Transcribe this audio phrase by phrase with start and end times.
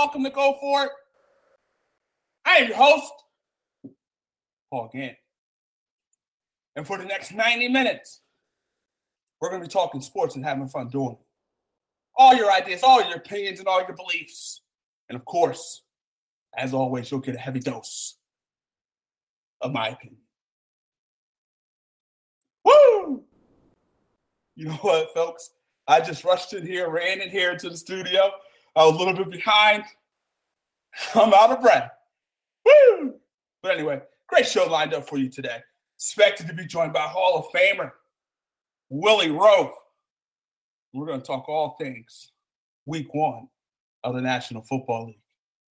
[0.00, 0.90] Welcome to Go For It.
[2.46, 3.12] I am your host,
[4.70, 5.14] Paul Gant.
[6.74, 8.22] And for the next 90 minutes,
[9.38, 11.26] we're going to be talking sports and having fun doing it.
[12.16, 14.62] All your ideas, all your opinions, and all your beliefs.
[15.10, 15.82] And of course,
[16.56, 18.16] as always, you'll get a heavy dose
[19.60, 20.22] of my opinion.
[22.64, 23.22] Woo!
[24.56, 25.50] You know what, folks?
[25.86, 28.30] I just rushed in here, ran in here to the studio.
[28.76, 29.84] I was a little bit behind.
[31.14, 31.90] I'm out of breath.
[32.64, 33.14] Woo!
[33.62, 35.58] But anyway, great show lined up for you today.
[35.96, 37.92] Expected to be joined by Hall of Famer
[38.88, 39.72] Willie Roaf.
[40.92, 42.32] We're going to talk all things
[42.86, 43.48] week one
[44.02, 45.16] of the National Football League.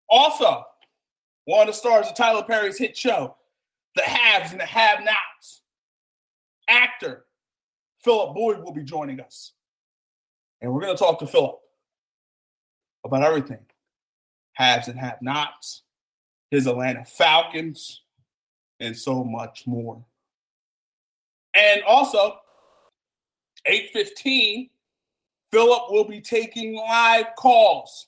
[0.10, 0.64] Also,
[1.46, 3.36] one of the stars of Tyler Perry's hit show,
[3.96, 5.62] The Haves and the Have Nots.
[6.68, 7.26] Actor
[8.00, 9.54] Philip Boyd will be joining us.
[10.62, 11.60] And we're going to talk to Philip
[13.04, 13.60] about everything
[14.54, 15.84] haves and have nots,
[16.52, 18.02] his Atlanta Falcons,
[18.80, 20.04] and so much more.
[21.56, 22.40] And also,
[23.66, 24.70] 815,
[25.52, 28.08] Philip will be taking live calls.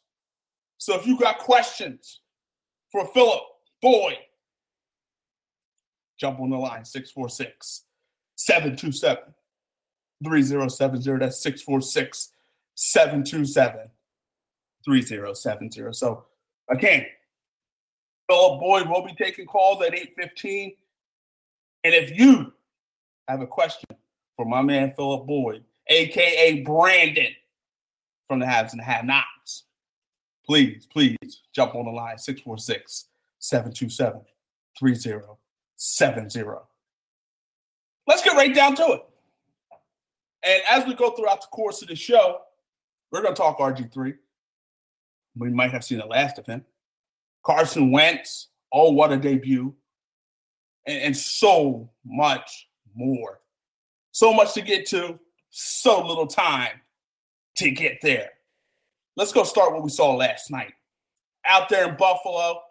[0.78, 2.20] So if you got questions
[2.92, 3.42] for Philip
[3.82, 4.18] Boyd,
[6.20, 7.84] jump on the line 646
[8.36, 9.24] 727
[10.24, 11.18] 3070.
[11.18, 12.34] That's 646
[12.76, 13.90] 727
[14.84, 15.94] 3070.
[15.94, 16.26] So
[16.70, 17.06] again,
[18.30, 20.74] Philip Boyd will be taking calls at 815.
[21.84, 22.54] And if you
[23.28, 23.90] have a question
[24.36, 27.34] for my man Philip Boyd, aka Brandon
[28.28, 29.64] from the Haves and the Have Nots,
[30.46, 31.18] please, please
[31.54, 33.08] jump on the line 646
[33.40, 34.22] 727
[34.80, 36.62] 3070.
[38.08, 39.02] Let's get right down to it.
[40.44, 42.42] And as we go throughout the course of the show,
[43.12, 44.16] we're going to talk RG3
[45.36, 46.66] we might have seen the last of him.
[47.44, 49.74] Carson Wentz, oh, what a debut.
[50.88, 53.40] And, and so much more.
[54.12, 56.82] So much to get to, so little time
[57.58, 58.30] to get there.
[59.16, 60.74] Let's go start what we saw last night.
[61.46, 62.62] Out there in Buffalo,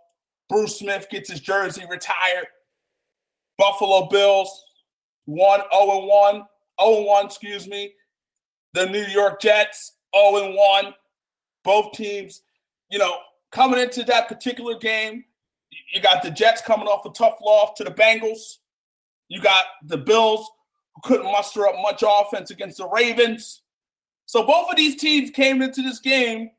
[0.49, 2.47] Bruce Smith gets his jersey retired.
[3.59, 4.65] Buffalo Bills,
[5.27, 6.35] 1 0 1,
[6.81, 7.93] 0 1, excuse me.
[8.73, 10.95] The New York Jets, 0 1.
[11.63, 12.41] Both teams
[12.91, 13.19] you know,
[13.53, 15.25] coming into that particular game,
[15.93, 18.59] you got the Jets coming off a tough loss to the Bengals.
[19.29, 20.51] You got the Bills
[20.95, 23.63] who couldn't muster up much offense against the Ravens.
[24.27, 26.51] So both of these teams came into this game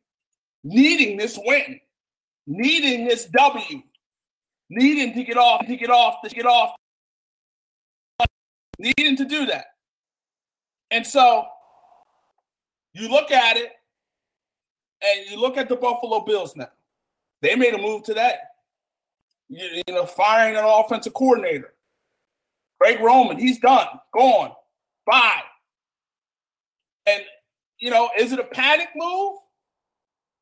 [0.64, 1.80] needing this win,
[2.48, 3.82] needing this W,
[4.70, 6.76] needing to get off, to get off, to get off,
[8.80, 9.66] needing to do that.
[10.92, 11.46] And so
[12.94, 13.72] you look at it
[15.04, 16.70] and you look at the Buffalo Bills now.
[17.42, 18.52] They made a move to that.
[19.50, 21.74] You, you know, firing an offensive coordinator.
[22.80, 24.52] Greg Roman, he's done, gone,
[25.06, 25.42] bye.
[27.06, 27.22] And,
[27.80, 29.36] you know, is it a panic move?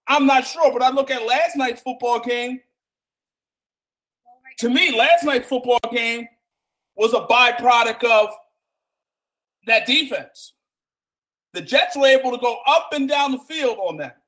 [0.08, 2.62] I'm not sure, but I look at last night's football game.
[4.60, 6.28] To me, last night's football game
[6.96, 8.30] was a byproduct of
[9.68, 10.54] that defense.
[11.54, 14.19] The Jets were able to go up and down the field on that.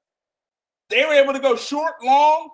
[0.92, 2.50] They were able to go short, long,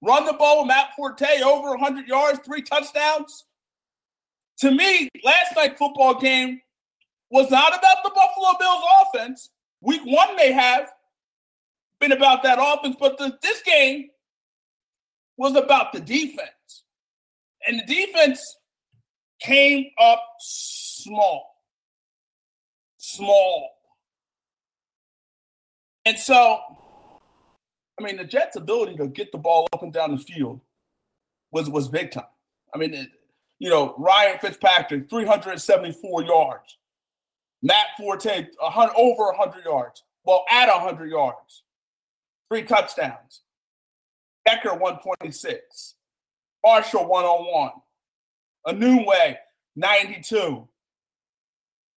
[0.00, 0.64] run the ball.
[0.64, 3.44] Matt Forte over 100 yards, three touchdowns.
[4.60, 6.60] To me, last night's football game
[7.30, 9.50] was not about the Buffalo Bills offense.
[9.80, 10.92] Week one may have
[11.98, 14.10] been about that offense, but the, this game
[15.36, 16.84] was about the defense.
[17.66, 18.56] And the defense
[19.40, 21.46] came up small.
[22.98, 23.70] Small.
[26.04, 26.60] And so
[28.02, 30.60] I mean, the Jets' ability to get the ball up and down the field
[31.52, 32.24] was was big time.
[32.74, 33.08] I mean, it,
[33.58, 36.78] you know, Ryan Fitzpatrick, 374 yards.
[37.62, 40.02] Matt Forte, 100, over 100 yards.
[40.24, 41.62] Well, at 100 yards.
[42.50, 43.42] Three touchdowns.
[44.44, 45.94] Decker, 126.
[46.64, 47.70] Marshall, 101.
[48.66, 49.36] Enunwa,
[49.76, 50.68] 92.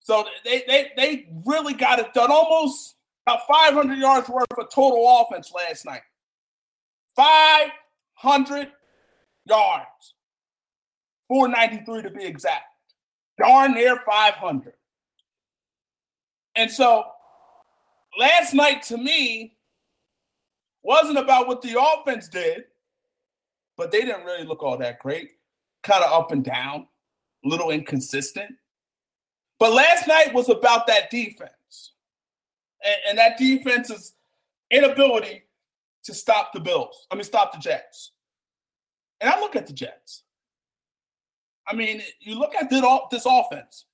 [0.01, 2.95] So they, they, they really got it done almost
[3.25, 6.01] about 500 yards worth of total offense last night.
[7.15, 8.71] 500
[9.47, 10.13] yards.
[11.27, 12.65] 493 to be exact.
[13.39, 14.73] Darn near 500.
[16.55, 17.05] And so
[18.17, 19.57] last night to me
[20.83, 22.65] wasn't about what the offense did,
[23.75, 25.31] but they didn't really look all that great.
[25.83, 26.87] Kind of up and down,
[27.43, 28.53] a little inconsistent.
[29.59, 31.51] But last night was about that defense.
[32.85, 34.13] And, and that defense's
[34.71, 35.43] inability
[36.03, 37.07] to stop the Bills.
[37.11, 38.11] I mean, stop the Jets.
[39.19, 40.23] And I look at the Jets.
[41.67, 43.85] I mean, you look at this offense.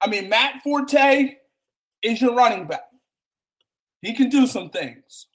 [0.00, 1.36] I mean, Matt Forte
[2.02, 2.84] is your running back.
[4.00, 5.26] He can do some things.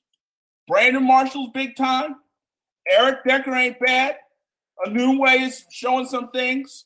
[0.67, 2.15] Brandon Marshall's big time.
[2.89, 4.17] Eric Decker ain't bad.
[4.85, 6.85] Enunwa is showing some things.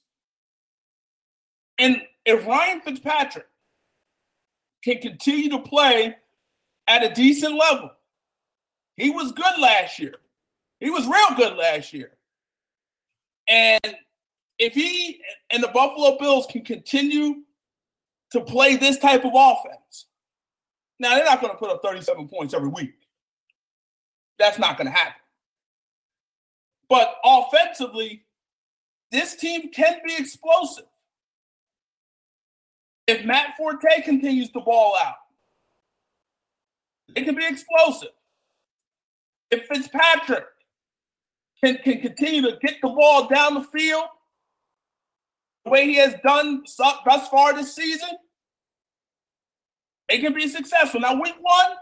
[1.77, 3.45] And if Ryan Fitzpatrick
[4.83, 6.15] can continue to play
[6.88, 7.91] at a decent level,
[8.95, 10.15] he was good last year.
[10.80, 12.12] He was real good last year.
[13.47, 13.95] And
[14.59, 17.44] if he and the Buffalo Bills can continue
[18.31, 20.06] to play this type of offense,
[21.00, 22.94] now they're not going to put up 37 points every week.
[24.38, 25.21] That's not going to happen.
[26.89, 28.25] But offensively,
[29.12, 30.85] this team can be explosive.
[33.08, 35.16] If Matt Forte continues to ball out,
[37.16, 38.10] it can be explosive.
[39.52, 40.46] If Fitzpatrick
[41.64, 44.06] can, can continue to get the ball down the field
[45.64, 48.10] the way he has done thus far this season,
[50.10, 51.00] it can be successful.
[51.00, 51.78] Now, week one,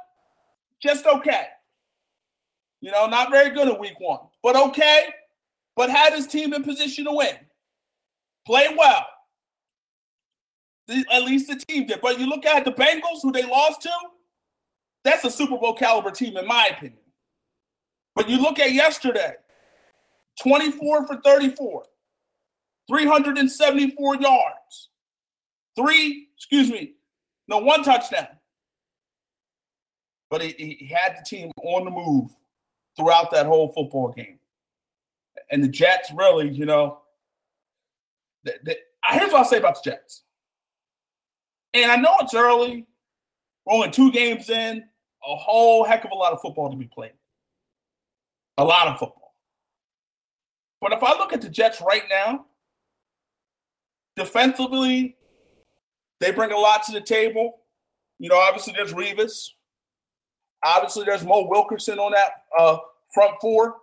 [0.81, 1.45] just okay.
[2.81, 5.05] You know, not very good in week one, but okay.
[5.75, 7.35] But had his team in position to win.
[8.45, 9.05] Play well.
[11.11, 12.01] At least the team did.
[12.01, 13.91] But you look at the Bengals, who they lost to,
[15.03, 16.99] that's a Super Bowl caliber team, in my opinion.
[18.15, 19.35] But you look at yesterday
[20.41, 21.85] 24 for 34,
[22.89, 24.89] 374 yards,
[25.75, 26.93] three, excuse me,
[27.47, 28.27] no, one touchdown.
[30.29, 32.29] But he, he had the team on the move
[32.95, 34.39] throughout that whole football game.
[35.49, 36.99] And the Jets really, you know,
[38.45, 40.23] here's what I'll say about the Jets.
[41.73, 42.85] And I know it's early,
[43.65, 44.83] we're only two games in,
[45.25, 47.13] a whole heck of a lot of football to be played.
[48.57, 49.35] A lot of football.
[50.81, 52.45] But if I look at the Jets right now,
[54.15, 55.15] defensively,
[56.19, 57.59] they bring a lot to the table.
[58.19, 59.49] You know, obviously there's Revis.
[60.63, 62.77] Obviously there's Mo Wilkerson on that uh,
[63.13, 63.77] front four.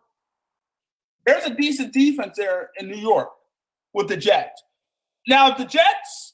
[1.26, 3.31] There's a decent defense there in New York
[3.94, 4.62] with the Jets.
[5.26, 6.27] Now, if the Jets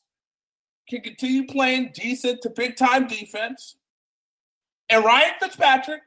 [0.88, 3.76] can continue playing decent to big time defense,
[4.88, 6.02] and Ryan Fitzpatrick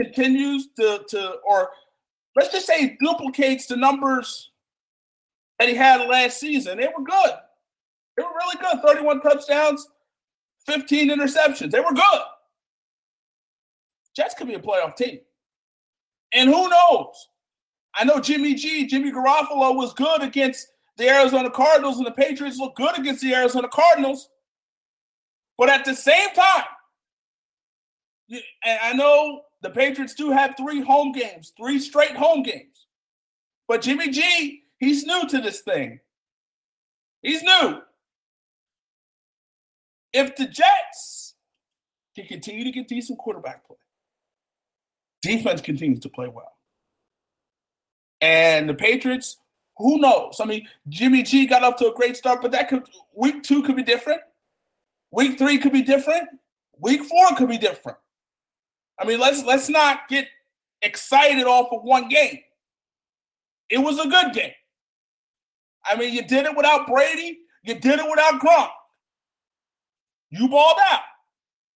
[0.00, 1.70] continues to, to or
[2.36, 4.50] let's just say duplicates the numbers
[5.58, 7.30] that he had last season, they were good.
[8.16, 8.82] They were really good.
[8.82, 9.88] 31 touchdowns,
[10.66, 11.70] 15 interceptions.
[11.70, 12.22] They were good.
[14.14, 15.20] Jets could be a playoff team.
[16.32, 17.28] And who knows?
[17.94, 20.68] I know Jimmy G, Jimmy Garoppolo was good against
[20.98, 24.28] the Arizona Cardinals, and the Patriots look good against the Arizona Cardinals.
[25.56, 26.64] But at the same time,
[28.64, 32.86] I know the Patriots do have three home games, three straight home games.
[33.66, 36.00] But Jimmy G, he's new to this thing.
[37.22, 37.80] He's new.
[40.12, 41.34] If the Jets
[42.16, 43.76] can continue to get decent quarterback play,
[45.22, 46.52] defense continues to play well.
[48.20, 49.36] And the Patriots,
[49.78, 50.40] who knows?
[50.40, 52.82] I mean, Jimmy G got up to a great start, but that could
[53.14, 54.20] week two could be different.
[55.10, 56.28] Week three could be different.
[56.80, 57.96] Week four could be different.
[58.98, 60.26] I mean, let's let's not get
[60.82, 62.40] excited off of one game.
[63.70, 64.52] It was a good game.
[65.84, 67.38] I mean, you did it without Brady.
[67.62, 68.70] You did it without Gronk.
[70.30, 71.00] You balled out.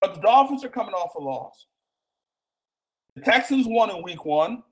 [0.00, 1.66] But the Dolphins are coming off a loss.
[3.14, 4.62] The Texans won in week one.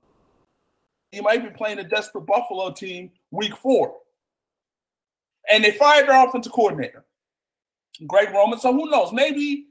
[1.11, 3.95] You might be playing a desperate Buffalo team week four.
[5.51, 7.03] And they fired their offensive coordinator,
[8.07, 8.59] Greg Roman.
[8.59, 9.11] So who knows?
[9.11, 9.65] Maybe,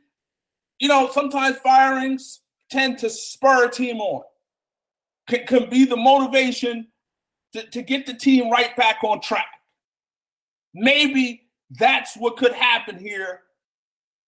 [0.78, 4.22] you know, sometimes firings tend to spur a team on,
[5.28, 6.88] can, can be the motivation
[7.52, 9.46] to, to get the team right back on track.
[10.74, 13.42] Maybe that's what could happen here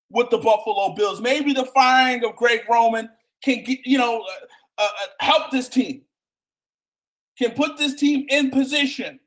[0.10, 1.22] with the Buffalo Bills.
[1.22, 3.10] Maybe the firing of Greg Roman
[3.44, 6.02] can get, you know, uh, uh, uh, help this team,
[7.38, 9.20] can put this team in position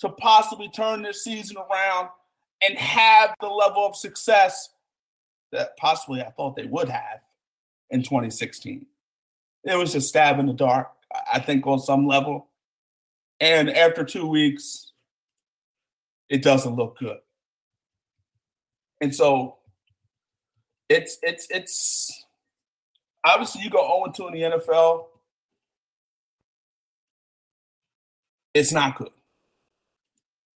[0.00, 2.08] to possibly turn this season around
[2.62, 4.70] and have the level of success
[5.52, 7.20] that possibly I thought they would have
[7.90, 8.86] in 2016.
[9.64, 10.90] It was a stab in the dark,
[11.32, 12.48] I think, on some level.
[13.40, 14.92] And after two weeks,
[16.28, 17.18] it doesn't look good.
[19.00, 19.56] And so
[20.88, 22.24] it's it's it's
[23.24, 25.04] obviously you go 0 2 in the NFL.
[28.54, 29.10] It's not good.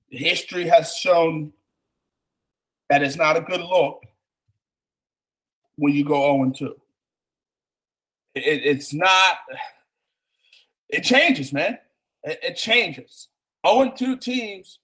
[0.10, 1.54] History has shown
[2.90, 4.04] that it's not a good look
[5.78, 6.76] when you go 0 2.
[8.36, 9.38] It, it's not,
[10.90, 11.78] it changes, man.
[12.24, 13.30] It, it changes.
[13.66, 14.80] 0 2 teams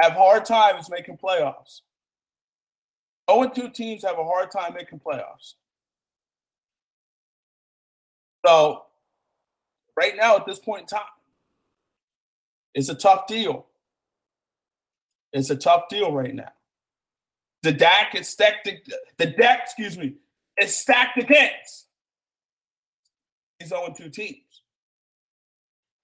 [0.00, 1.82] have hard times making playoffs.
[3.30, 5.54] 0 2 teams have a hard time making playoffs.
[8.44, 8.84] So,
[9.96, 11.06] right now, at this point in time,
[12.76, 13.66] it's a tough deal.
[15.32, 16.52] It's a tough deal right now.
[17.62, 18.68] The deck is stacked.
[19.16, 20.16] The deck, excuse me,
[20.60, 21.86] is stacked against
[23.58, 24.62] these 0 2 teams.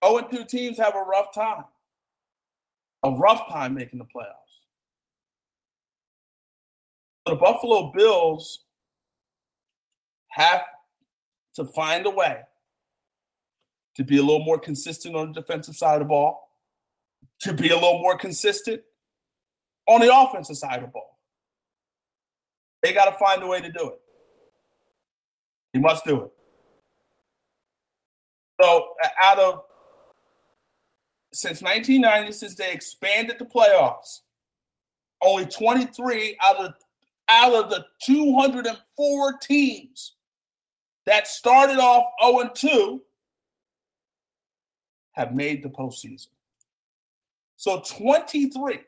[0.05, 1.65] 0 2 teams have a rough time,
[3.03, 4.37] a rough time making the playoffs.
[7.27, 8.61] The Buffalo Bills
[10.29, 10.65] have
[11.55, 12.41] to find a way
[13.97, 16.49] to be a little more consistent on the defensive side of the ball,
[17.41, 18.83] to be a little more consistent
[19.87, 21.19] on the offensive side of the ball.
[22.83, 24.01] They got to find a way to do it.
[25.73, 26.31] He must do it.
[28.61, 29.63] So, uh, out of
[31.33, 34.21] since 1990, since they expanded the playoffs,
[35.23, 36.75] only 23 out of
[37.29, 40.15] out of the 204 teams
[41.07, 43.03] that started off 0 2
[45.13, 46.29] have made the postseason.
[47.63, 48.81] So 23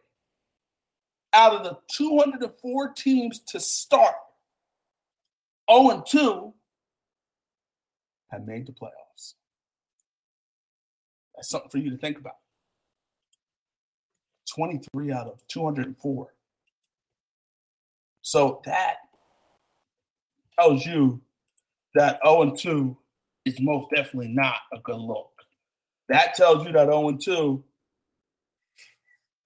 [1.33, 4.17] out of the 204 teams to start
[5.71, 6.53] 0 and 2
[8.33, 9.35] have made the playoffs.
[11.37, 12.39] That's something for you to think about.
[14.53, 16.35] 23 out of 204.
[18.23, 18.97] So that
[20.59, 21.21] tells you
[21.95, 22.97] that 0 and 2
[23.45, 25.31] is most definitely not a good look.
[26.09, 27.63] That tells you that 0 and 2,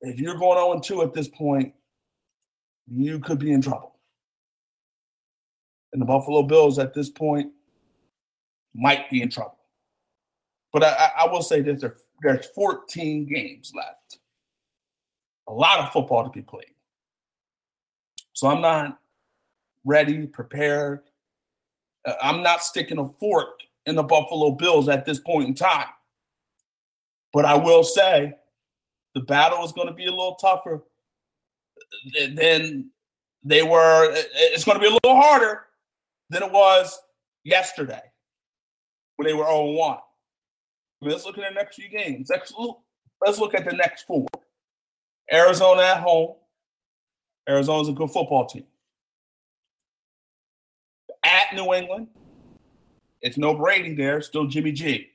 [0.00, 1.74] if you're going 0 2 at this point,
[2.86, 3.98] you could be in trouble.
[5.92, 7.52] And the Buffalo Bills at this point
[8.74, 9.58] might be in trouble.
[10.72, 14.18] But I, I will say there, there's 14 games left.
[15.48, 16.74] A lot of football to be played.
[18.34, 18.98] So I'm not
[19.84, 21.00] ready, prepared.
[22.04, 25.88] Uh, I'm not sticking a fork in the Buffalo Bills at this point in time.
[27.32, 28.34] But I will say
[29.18, 30.84] the battle is going to be a little tougher
[32.14, 32.90] than
[33.42, 34.12] they were.
[34.14, 35.64] It's going to be a little harder
[36.30, 36.96] than it was
[37.44, 38.02] yesterday
[39.16, 39.98] when they were 0 1.
[41.00, 42.28] Let's look at the next few games.
[42.30, 42.80] Let's look,
[43.24, 44.26] let's look at the next four.
[45.32, 46.34] Arizona at home.
[47.48, 48.64] Arizona's a good football team.
[51.24, 52.08] At New England,
[53.20, 55.08] it's no Brady there, still Jimmy G.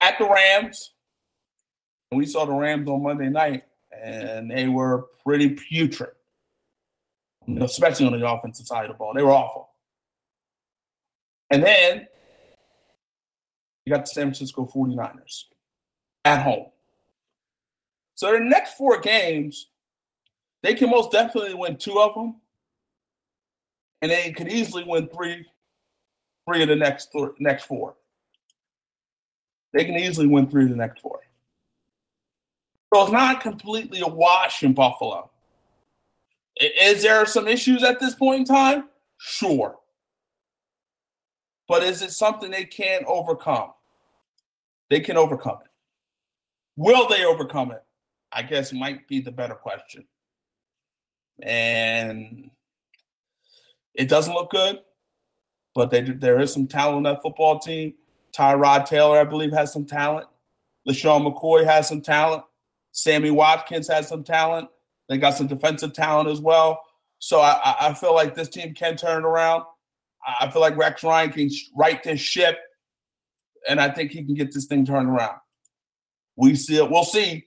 [0.00, 0.92] At the Rams,
[2.12, 6.10] we saw the Rams on Monday night and they were pretty putrid,
[7.60, 9.14] especially on the offensive side of the ball.
[9.14, 9.70] They were awful.
[11.50, 12.06] And then
[13.84, 15.44] you got the San Francisco 49ers
[16.24, 16.66] at home.
[18.14, 19.68] So the next four games,
[20.62, 22.36] they can most definitely win two of them.
[24.02, 25.46] And they could easily win three,
[26.48, 27.94] three of the next next four.
[29.72, 31.20] They can easily win three of the next four.
[32.92, 35.30] So it's not completely a wash in Buffalo.
[36.56, 38.88] Is there some issues at this point in time?
[39.18, 39.76] Sure.
[41.68, 43.70] But is it something they can't overcome?
[44.90, 45.70] They can overcome it.
[46.76, 47.82] Will they overcome it?
[48.32, 50.04] I guess might be the better question.
[51.42, 52.50] And
[53.94, 54.80] it doesn't look good,
[55.74, 57.94] but they, there is some talent on that football team.
[58.36, 60.26] Tyrod Taylor, I believe, has some talent.
[60.88, 62.44] LeSean McCoy has some talent.
[62.92, 64.68] Sammy Watkins has some talent.
[65.08, 66.80] They got some defensive talent as well.
[67.18, 69.64] So I, I feel like this team can turn it around.
[70.40, 72.58] I feel like Rex Ryan can right this ship,
[73.68, 75.36] and I think he can get this thing turned around.
[76.36, 76.90] We see it.
[76.90, 77.46] We'll see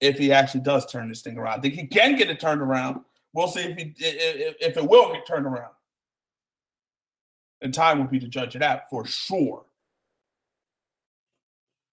[0.00, 1.58] if he actually does turn this thing around.
[1.58, 3.00] I think he can get it turned around.
[3.32, 5.72] We'll see if he if, if it will get turned around.
[7.60, 9.64] And time will be to judge it out for sure.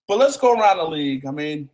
[0.07, 1.27] But let's go around the league.
[1.27, 1.69] I mean,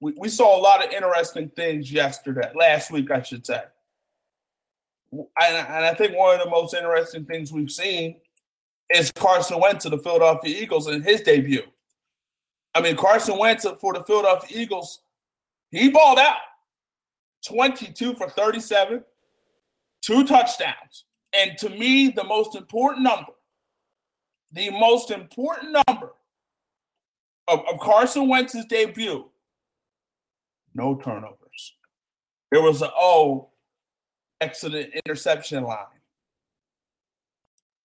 [0.00, 3.62] we, we saw a lot of interesting things yesterday, last week, I should say.
[5.12, 5.26] And,
[5.56, 8.16] and I think one of the most interesting things we've seen
[8.94, 11.62] is Carson Wentz to the Philadelphia Eagles in his debut.
[12.74, 15.00] I mean, Carson Wentz for the Philadelphia Eagles,
[15.70, 16.38] he balled out
[17.46, 19.02] 22 for 37,
[20.02, 21.04] two touchdowns.
[21.32, 23.32] And to me, the most important number,
[24.52, 26.12] the most important number
[27.48, 29.28] of, of Carson Wentz's debut,
[30.74, 31.76] no turnovers.
[32.50, 33.50] There was an oh,
[34.40, 35.86] excellent interception line.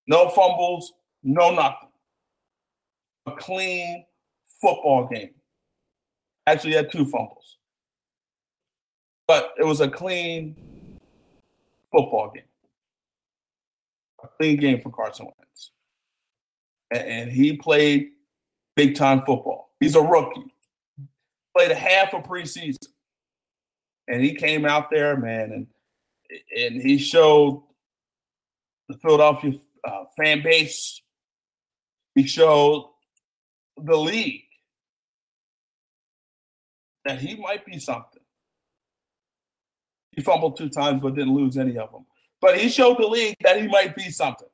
[0.08, 1.90] No fumbles, no nothing.
[3.28, 4.06] A clean
[4.62, 5.32] football game.
[6.48, 7.58] Actually, had two fumbles,
[9.28, 10.56] but it was a clean
[11.92, 12.44] football game.
[14.24, 15.72] A clean game for Carson Wentz.
[16.92, 18.12] And, and he played
[18.76, 19.72] big time football.
[19.80, 20.54] He's a rookie.
[21.56, 22.88] Played a half of preseason.
[24.08, 25.68] And he came out there, man, and
[26.56, 27.64] and he showed
[28.90, 31.02] the Philadelphia uh, fan base.
[32.14, 32.90] He showed
[33.78, 34.44] the league
[37.04, 38.22] that he might be something.
[40.12, 42.06] He fumbled two times, but didn't lose any of them.
[42.42, 44.48] But he showed the league that he might be something.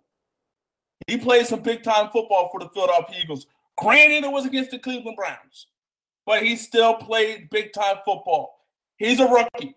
[1.07, 3.47] He played some big time football for the Philadelphia Eagles.
[3.77, 5.67] Granted, it was against the Cleveland Browns,
[6.31, 8.61] but he still played big time football.
[8.95, 9.75] He's a rookie.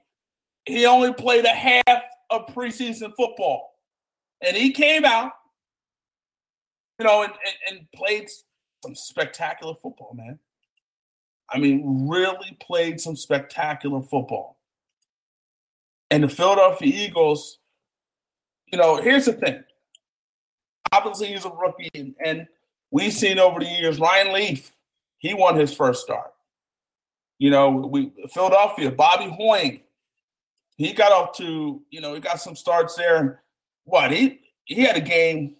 [0.66, 3.72] He only played a half of preseason football.
[4.40, 5.32] And he came out,
[7.00, 8.28] you know, and, and, and played
[8.84, 10.38] some spectacular football, man.
[11.50, 14.56] I mean, really played some spectacular football.
[16.12, 17.58] And the Philadelphia Eagles,
[18.66, 19.64] you know, here's the thing.
[20.92, 22.46] Obviously, he's a rookie, and, and
[22.92, 24.70] we've seen over the years Ryan Leaf,
[25.18, 26.30] he won his first start.
[27.38, 29.80] You know, we Philadelphia, Bobby Hoying,
[30.76, 33.16] he got off to, you know, he got some starts there.
[33.16, 33.36] And
[33.84, 35.56] what he he had a game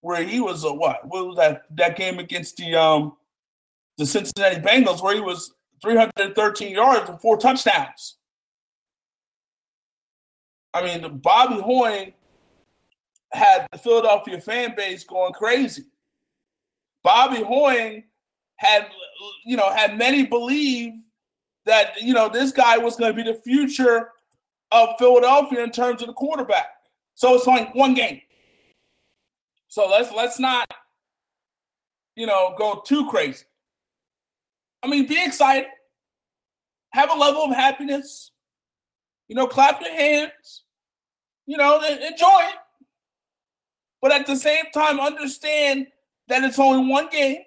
[0.00, 1.06] where he was a what?
[1.06, 3.16] What was that that game against the um
[3.96, 8.16] the Cincinnati Bengals where he was 313 yards and four touchdowns.
[10.74, 12.12] I mean, Bobby Hoying
[13.32, 15.84] had the Philadelphia fan base going crazy.
[17.02, 18.04] Bobby Hoying
[18.58, 18.86] had,
[19.44, 20.92] you know, had many believe
[21.64, 24.10] that, you know, this guy was going to be the future
[24.70, 26.66] of Philadelphia in terms of the quarterback.
[27.14, 28.20] So it's like one game.
[29.68, 30.68] So let's let's not,
[32.16, 33.44] you know, go too crazy.
[34.82, 35.66] I mean, be excited,
[36.90, 38.30] have a level of happiness,
[39.28, 40.64] you know, clap your hands,
[41.46, 42.56] you know, enjoy it.
[44.00, 45.88] But at the same time, understand
[46.28, 47.42] that it's only one game.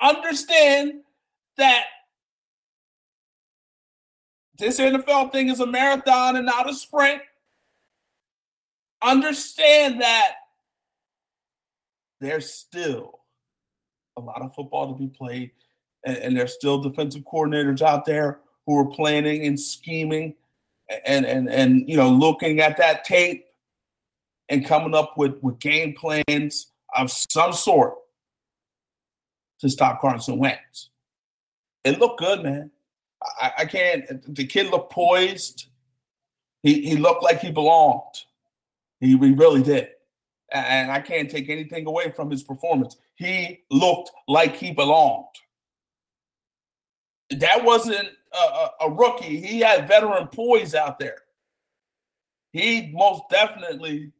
[0.00, 1.00] Understand
[1.56, 1.84] that
[4.58, 7.22] this NFL thing is a marathon and not a sprint.
[9.02, 10.32] Understand that
[12.20, 13.20] there's still
[14.16, 15.52] a lot of football to be played
[16.04, 20.34] and, and there's still defensive coordinators out there who are planning and scheming
[21.06, 23.46] and and and you know looking at that tape
[24.48, 27.94] and coming up with with game plans of some sort
[29.60, 30.90] to stop Carson Wentz.
[31.84, 32.70] It looked good, man.
[33.40, 34.34] I, I can't.
[34.34, 35.66] The kid looked poised.
[36.62, 38.24] He he looked like he belonged.
[39.00, 39.88] He, he really did,
[40.52, 42.96] and I can't take anything away from his performance.
[43.14, 45.26] He looked like he belonged
[47.30, 49.40] that wasn't a, a, a, rookie.
[49.40, 51.22] He had veteran poise out there.
[52.52, 54.12] He most definitely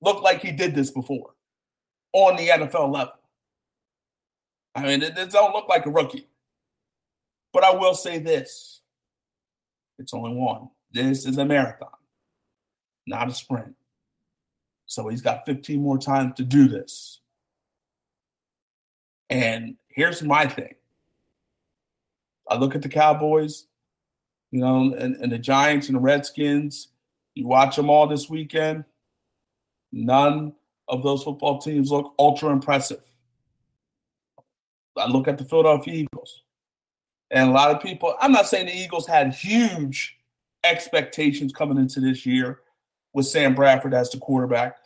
[0.00, 1.34] looked like he did this before
[2.12, 3.14] on the NFL level.
[4.74, 6.28] I mean, it, it don't look like a rookie.
[7.52, 8.82] But I will say this
[9.98, 10.68] it's only one.
[10.92, 11.88] This is a marathon,
[13.06, 13.74] not a sprint.
[14.86, 17.20] So he's got 15 more times to do this.
[19.30, 20.74] And here's my thing
[22.48, 23.66] I look at the Cowboys,
[24.50, 26.88] you know, and, and the Giants and the Redskins.
[27.34, 28.84] You watch them all this weekend.
[29.92, 30.52] None
[30.88, 33.02] of those football teams look ultra impressive.
[34.96, 36.42] I look at the Philadelphia Eagles.
[37.30, 40.16] And a lot of people, I'm not saying the Eagles had huge
[40.62, 42.60] expectations coming into this year
[43.12, 44.76] with Sam Bradford as the quarterback,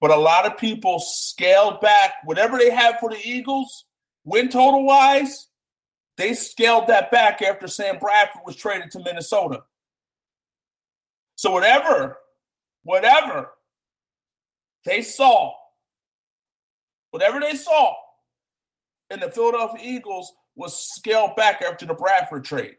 [0.00, 3.84] but a lot of people scaled back whatever they had for the Eagles,
[4.24, 5.48] win total wise,
[6.16, 9.62] they scaled that back after Sam Bradford was traded to Minnesota.
[11.36, 12.18] So whatever,
[12.84, 13.50] whatever
[14.84, 15.52] they saw,
[17.10, 17.94] whatever they saw
[19.12, 22.76] in the Philadelphia Eagles was scaled back after the Bradford trade.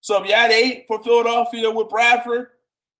[0.00, 2.48] So if you had eight for Philadelphia with Bradford,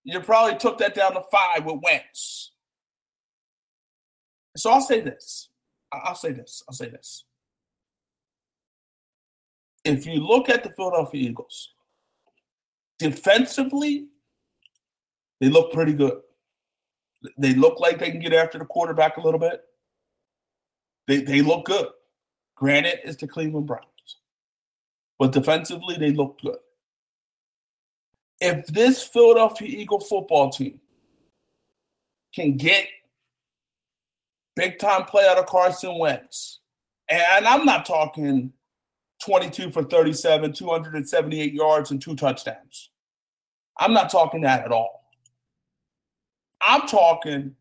[0.05, 2.53] you probably took that down to five with Wentz.
[4.57, 5.49] So I'll say this.
[5.93, 6.63] I'll say this.
[6.69, 7.25] I'll say this.
[9.85, 11.75] If you look at the Philadelphia Eagles,
[12.99, 14.07] defensively,
[15.41, 16.21] they look pretty good.
[17.39, 19.63] They look like they can get after the quarterback a little bit.
[21.07, 21.89] They, they look good.
[22.57, 23.85] Granted, it's the Cleveland Browns.
[25.19, 26.59] But defensively, they look good.
[28.41, 30.81] If this Philadelphia Eagle football team
[32.35, 32.87] can get
[34.57, 36.61] big time play out of Carson Wentz,
[37.09, 38.53] and I'm not talking
[39.25, 42.91] 22 for 37, 278 yards, and two touchdowns.
[43.79, 45.05] I'm not talking that at all.
[46.61, 47.55] I'm talking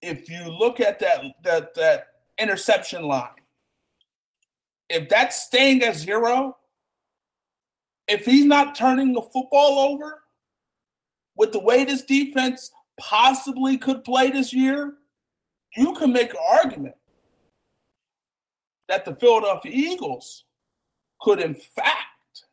[0.00, 2.06] if you look at that that that
[2.42, 3.28] interception line,
[4.88, 6.56] if that's staying at zero,
[8.08, 10.22] if he's not turning the football over
[11.36, 14.94] with the way this defense possibly could play this year,
[15.76, 16.94] you can make an argument
[18.88, 20.44] that the Philadelphia Eagles
[21.20, 22.44] could, in fact,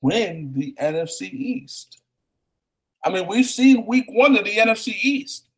[0.00, 2.00] win the NFC East.
[3.04, 5.48] I mean, we've seen week one of the NFC East,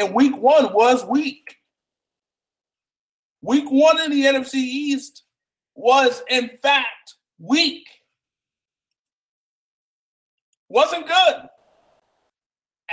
[0.00, 1.56] and week one was weak.
[3.42, 5.24] Week one in the NFC East
[5.74, 7.86] was, in fact, weak.
[10.68, 11.34] Wasn't good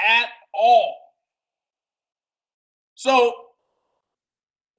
[0.05, 0.95] at all.
[2.95, 3.33] So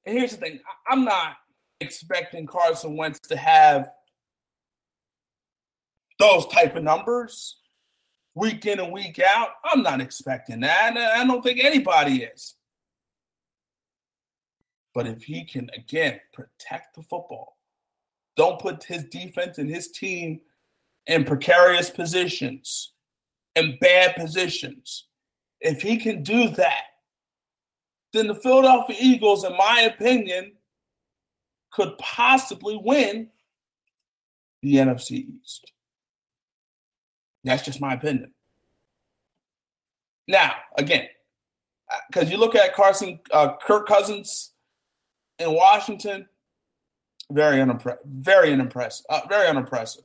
[0.05, 1.37] here's the thing I'm not
[1.81, 3.89] expecting Carson Wentz to have
[6.19, 7.58] those type of numbers
[8.39, 9.49] week in and week out.
[9.65, 10.97] I'm not expecting that.
[10.97, 12.55] I don't think anybody is.
[14.95, 17.59] But if he can, again, protect the football,
[18.37, 20.41] don't put his defense and his team
[21.07, 22.93] in precarious positions
[23.57, 25.05] and bad positions.
[25.61, 26.85] If he can do that,
[28.13, 30.53] then the Philadelphia Eagles, in my opinion,
[31.71, 33.29] could possibly win
[34.63, 35.73] the NFC East.
[37.45, 38.33] That's just my opinion.
[40.27, 41.07] Now, again,
[42.11, 44.53] because you look at Carson, uh, Kirk Cousins
[45.39, 46.29] in Washington,
[47.31, 50.05] very unimpressive, very unimpressive, uh, very unimpressive.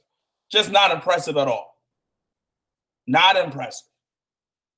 [0.52, 1.78] Just not impressive at all.
[3.08, 3.88] Not impressive.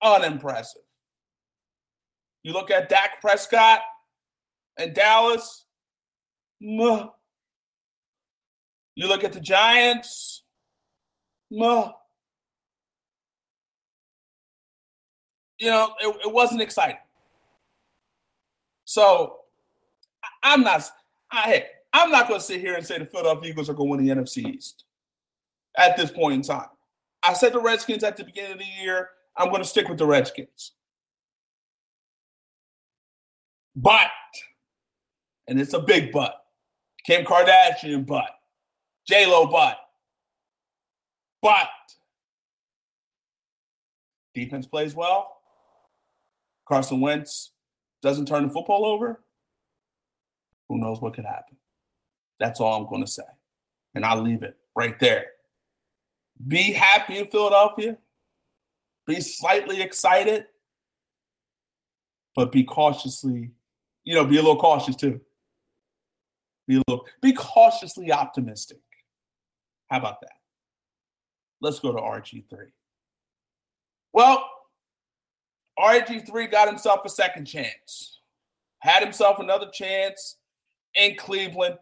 [0.01, 0.81] Unimpressive.
[2.43, 3.81] You look at Dak Prescott
[4.77, 5.65] and Dallas.
[6.61, 7.09] Muh.
[8.95, 10.43] You look at the Giants.
[11.51, 11.91] Muh.
[15.57, 16.97] You know, it, it wasn't exciting.
[18.85, 19.37] So
[20.43, 20.83] I'm not.
[21.31, 24.03] I I'm not going to sit here and say the Philadelphia Eagles are going to
[24.03, 24.83] win the NFC East
[25.77, 26.67] at this point in time.
[27.23, 29.09] I said the Redskins at the beginning of the year.
[29.37, 30.73] I'm going to stick with the Redskins.
[33.75, 34.11] But,
[35.47, 36.45] and it's a big but,
[37.05, 38.29] Kim Kardashian but,
[39.07, 39.77] J Lo but,
[41.41, 41.67] but
[44.33, 45.34] defense plays well.
[46.67, 47.51] Carson Wentz
[48.01, 49.21] doesn't turn the football over.
[50.69, 51.57] Who knows what could happen?
[52.39, 53.23] That's all I'm going to say.
[53.93, 55.25] And I'll leave it right there.
[56.47, 57.97] Be happy in Philadelphia.
[59.07, 60.45] Be slightly excited,
[62.35, 63.51] but be cautiously,
[64.03, 65.21] you know, be a little cautious too.
[66.67, 68.79] Be a little, be cautiously optimistic.
[69.89, 70.31] How about that?
[71.61, 72.71] Let's go to RG3.
[74.11, 74.49] Well,
[75.79, 78.19] RG3 got himself a second chance,
[78.79, 80.37] had himself another chance
[80.95, 81.77] in Cleveland.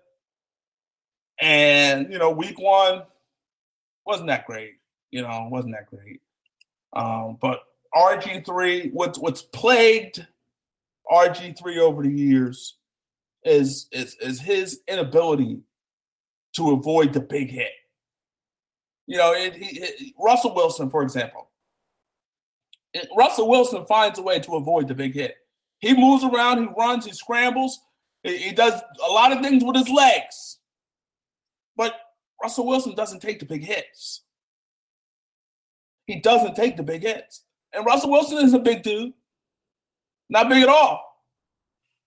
[1.39, 3.03] And, you know, week one
[4.06, 4.75] wasn't that great.
[5.12, 6.21] You know, wasn't that great.
[6.93, 7.62] Um, but
[7.95, 10.25] RG3, what's what's plagued
[11.12, 12.77] RG3 over the years
[13.43, 15.60] is is is his inability
[16.56, 17.71] to avoid the big hit.
[19.06, 21.49] You know, it, he, it, Russell Wilson, for example.
[23.15, 25.36] Russell Wilson finds a way to avoid the big hit.
[25.79, 27.82] He moves around, he runs, he scrambles,
[28.23, 30.60] he, he does a lot of things with his legs.
[31.75, 31.95] But
[32.41, 34.21] Russell Wilson doesn't take the big hits.
[36.06, 37.43] He doesn't take the big hits.
[37.73, 39.13] And Russell Wilson is a big dude.
[40.29, 41.13] Not big at all.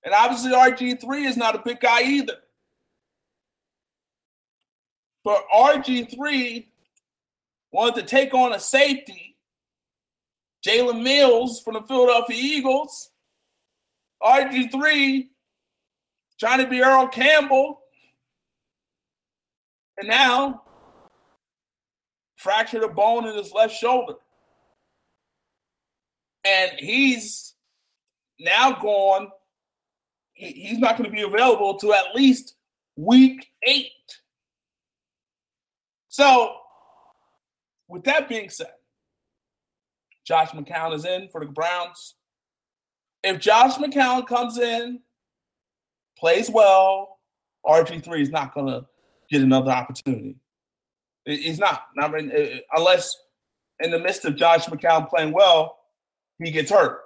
[0.05, 2.37] And obviously, RG3 is not a big guy either.
[5.25, 6.67] But RG3
[7.73, 9.36] wanted to take on a safety,
[10.67, 13.11] Jalen Mills from the Philadelphia Eagles.
[14.23, 15.29] RG3
[16.39, 16.83] Johnny B.
[16.83, 17.81] Earl Campbell.
[19.99, 20.63] And now
[22.37, 24.15] fractured a bone in his left shoulder.
[26.45, 27.55] And he's
[28.39, 29.29] now gone.
[30.33, 32.55] He, he's not going to be available to at least
[32.97, 33.91] week eight.
[36.09, 36.57] So,
[37.89, 38.69] with that being said,
[40.27, 42.15] Josh McCown is in for the Browns.
[43.23, 45.01] If Josh McCown comes in,
[46.19, 47.19] plays well,
[47.65, 48.87] RG3 is not going to
[49.31, 50.37] get another opportunity.
[51.25, 51.83] He's not.
[51.99, 53.17] I mean, uh, uh, unless
[53.81, 55.79] in the midst of Josh McCown playing well,
[56.39, 57.01] he gets hurt.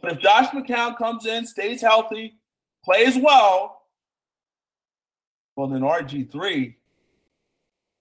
[0.00, 2.34] But if Josh McCown comes in, stays healthy,
[2.84, 3.82] plays well,
[5.56, 6.74] well, then RG3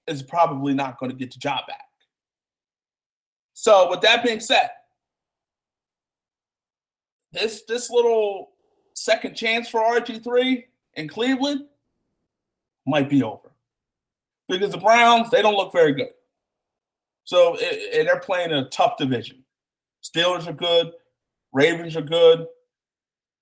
[0.08, 1.91] is probably not going to get the job back.
[3.54, 4.70] So, with that being said,
[7.32, 8.52] this this little
[8.94, 11.66] second chance for RG3 in Cleveland
[12.86, 13.52] might be over
[14.50, 16.10] because the Browns they don't look very good.
[17.24, 19.44] So, and they're playing in a tough division.
[20.04, 20.92] Steelers are good,
[21.54, 22.48] Ravens are good,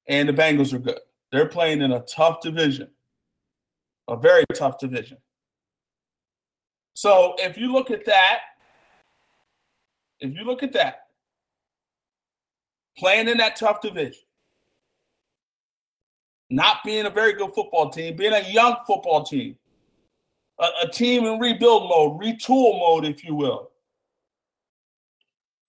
[0.07, 0.99] and the Bengals are good.
[1.31, 2.89] They're playing in a tough division,
[4.07, 5.17] a very tough division.
[6.93, 8.39] So if you look at that,
[10.19, 11.07] if you look at that,
[12.97, 14.21] playing in that tough division,
[16.49, 19.55] not being a very good football team, being a young football team,
[20.59, 23.71] a, a team in rebuild mode, retool mode, if you will.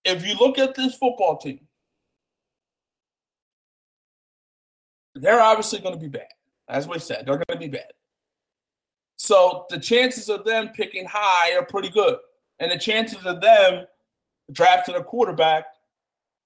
[0.04, 1.60] If you look at this football team,
[5.14, 6.28] they're obviously going to be bad.
[6.68, 7.92] As we said, they're going to be bad.
[9.16, 12.16] So the chances of them picking high are pretty good.
[12.58, 13.84] And the chances of them
[14.52, 15.64] drafting a quarterback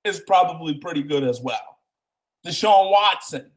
[0.04, 1.78] is probably pretty good as well.
[2.46, 3.50] Deshaun Watson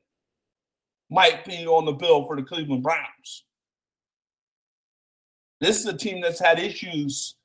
[1.09, 3.43] might be on the bill for the Cleveland Browns.
[5.59, 7.35] This is a team that's had issues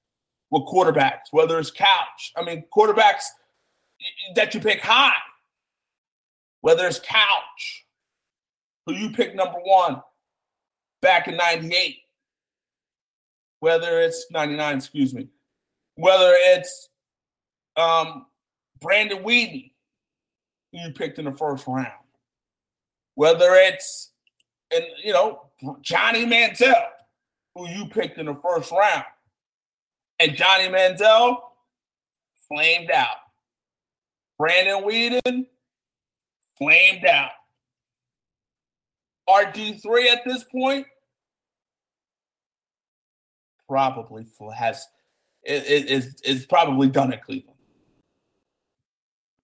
[0.50, 2.32] with quarterbacks, whether it's couch.
[2.36, 3.24] I mean, quarterbacks
[4.34, 5.12] that you pick high
[6.62, 7.86] whether it's Couch,
[8.86, 10.00] who you pick number one
[11.02, 11.96] back in 98,
[13.60, 15.28] whether it's 99, excuse me,
[15.96, 16.88] whether it's
[17.76, 18.26] um,
[18.80, 19.70] Brandon Weeden,
[20.72, 21.88] who you picked in the first round,
[23.14, 24.10] whether it's,
[24.74, 25.42] and you know,
[25.80, 26.74] Johnny Manziel,
[27.54, 29.04] who you picked in the first round.
[30.18, 31.36] And Johnny Manziel
[32.48, 33.16] flamed out.
[34.38, 35.46] Brandon Weeden
[36.58, 37.30] flamed out.
[39.28, 40.86] RG3 at this point
[43.68, 44.86] probably has
[45.44, 47.51] is is probably done at Cleveland.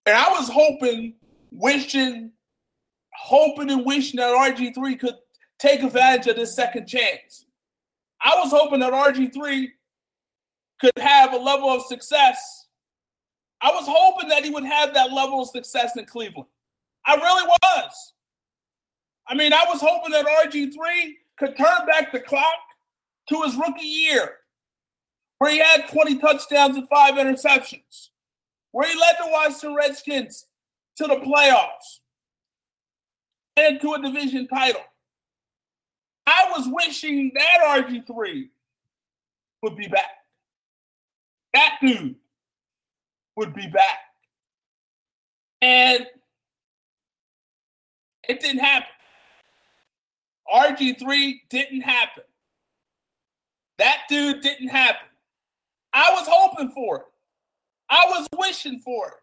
[0.05, 1.15] And I was hoping,
[1.51, 2.31] wishing,
[3.13, 5.15] hoping and wishing that RG3 could
[5.59, 7.45] take advantage of this second chance.
[8.21, 9.67] I was hoping that RG3
[10.79, 12.67] could have a level of success.
[13.61, 16.47] I was hoping that he would have that level of success in Cleveland.
[17.05, 18.13] I really was.
[19.27, 22.43] I mean, I was hoping that RG3 could turn back the clock
[23.29, 24.37] to his rookie year,
[25.37, 28.09] where he had 20 touchdowns and five interceptions,
[28.71, 30.45] where he led the Washington Redskins
[30.97, 31.99] to the playoffs
[33.57, 34.81] and to a division title.
[36.25, 38.49] I was wishing that RG3
[39.63, 40.11] would be back.
[41.53, 42.15] That dude
[43.35, 43.97] would be back.
[45.61, 46.05] And
[48.27, 48.87] it didn't happen.
[50.53, 52.23] RG3 didn't happen.
[53.79, 55.07] That dude didn't happen.
[55.93, 57.05] I was hoping for it.
[57.89, 59.13] I was wishing for it.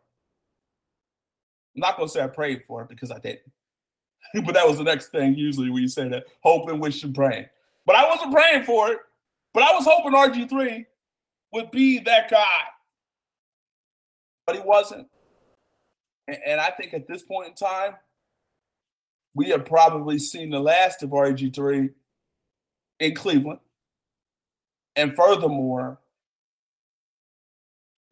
[1.77, 3.53] I'm not to say I prayed for it because I didn't.
[4.45, 7.47] but that was the next thing usually when you say that hoping, wishing, praying.
[7.85, 8.99] But I wasn't praying for it.
[9.55, 10.85] But I was hoping RG3
[11.53, 12.63] would be that guy.
[14.47, 15.09] But he wasn't.
[16.29, 17.95] And I think at this point in time,
[19.35, 21.91] we have probably seen the last of RG3
[23.01, 23.61] in Cleveland.
[24.97, 26.01] And furthermore,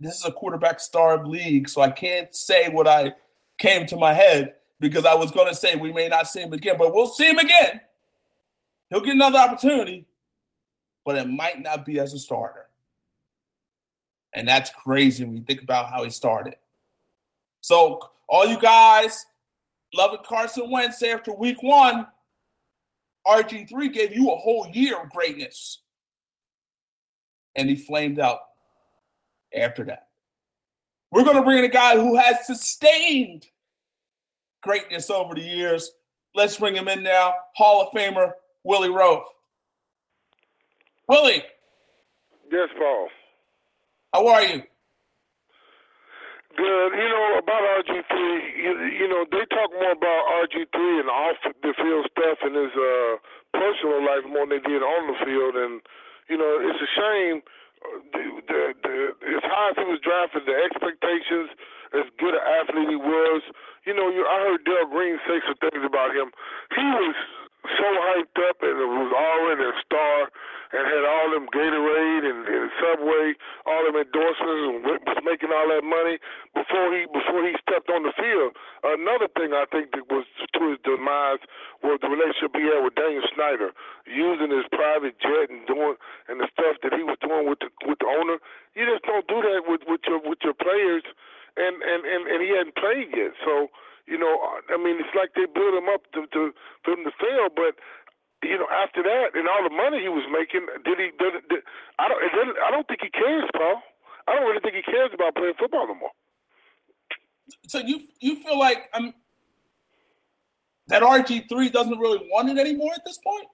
[0.01, 3.15] this is a quarterback starved league, so I can't say what I
[3.59, 6.53] came to my head because I was going to say we may not see him
[6.53, 7.81] again, but we'll see him again.
[8.91, 10.07] He'll get another opportunity,
[11.05, 12.67] but it might not be as a starter.
[14.33, 16.57] And that's crazy when you think about how he started.
[17.61, 19.27] So, all you guys
[19.95, 22.07] Loving Carson Wentz after week one,
[23.27, 25.81] RG3 gave you a whole year of greatness.
[27.55, 28.41] And he flamed out
[29.55, 30.09] after that.
[31.11, 33.47] We're going to bring in a guy who has sustained
[34.63, 35.93] greatness over the years.
[36.35, 37.35] Let's bring him in now.
[37.55, 38.33] Hall of Famer
[38.65, 39.23] Willie Roaf.
[41.09, 41.45] Willie.
[42.51, 43.09] Yes, Paul.
[44.13, 44.63] How are you?
[46.57, 46.91] Good.
[46.95, 48.15] You know about RG3.
[48.57, 52.71] You, you know they talk more about RG3 and off the field stuff and his
[52.79, 53.19] uh,
[53.53, 55.57] personal life more than they did on the field.
[55.59, 55.83] And
[56.31, 57.43] you know it's a shame.
[57.85, 58.95] The, the, the,
[59.37, 61.53] as high as he was drafted, the expectations,
[61.93, 63.43] as good an athlete he was.
[63.87, 66.33] You know, you, I heard Darrell Green say some things about him.
[66.73, 67.17] He was
[67.65, 70.29] so hyped up and it was already a star
[70.75, 75.71] and had all them Gatorade and, and Subway, all them endorsements and was making all
[75.71, 76.19] that money
[76.53, 78.53] before he before he stepped on the field.
[78.83, 80.27] Another thing I think that was
[80.59, 81.41] to his demise
[81.81, 83.71] was the relationship he had with Daniel Snyder,
[84.05, 85.97] using his private jet and doing
[86.29, 88.43] and the stuff that he was doing with the with the owner.
[88.75, 91.07] You just don't do that with with your with your players,
[91.57, 93.71] and and and, and he hadn't played yet, so
[94.07, 94.37] you know,
[94.69, 96.53] I mean, it's like they build him up to, to
[96.85, 97.49] for him to fail.
[97.49, 97.81] But
[98.45, 101.09] you know, after that and all the money he was making, did he?
[101.17, 101.65] Did, did,
[101.99, 102.21] I don't.
[102.21, 103.81] I don't think he cares, Paul.
[104.29, 106.15] I don't really think he cares about playing football no more.
[107.69, 109.15] So you you feel like I'm um,
[110.89, 113.49] that RG three doesn't really want it anymore at this point?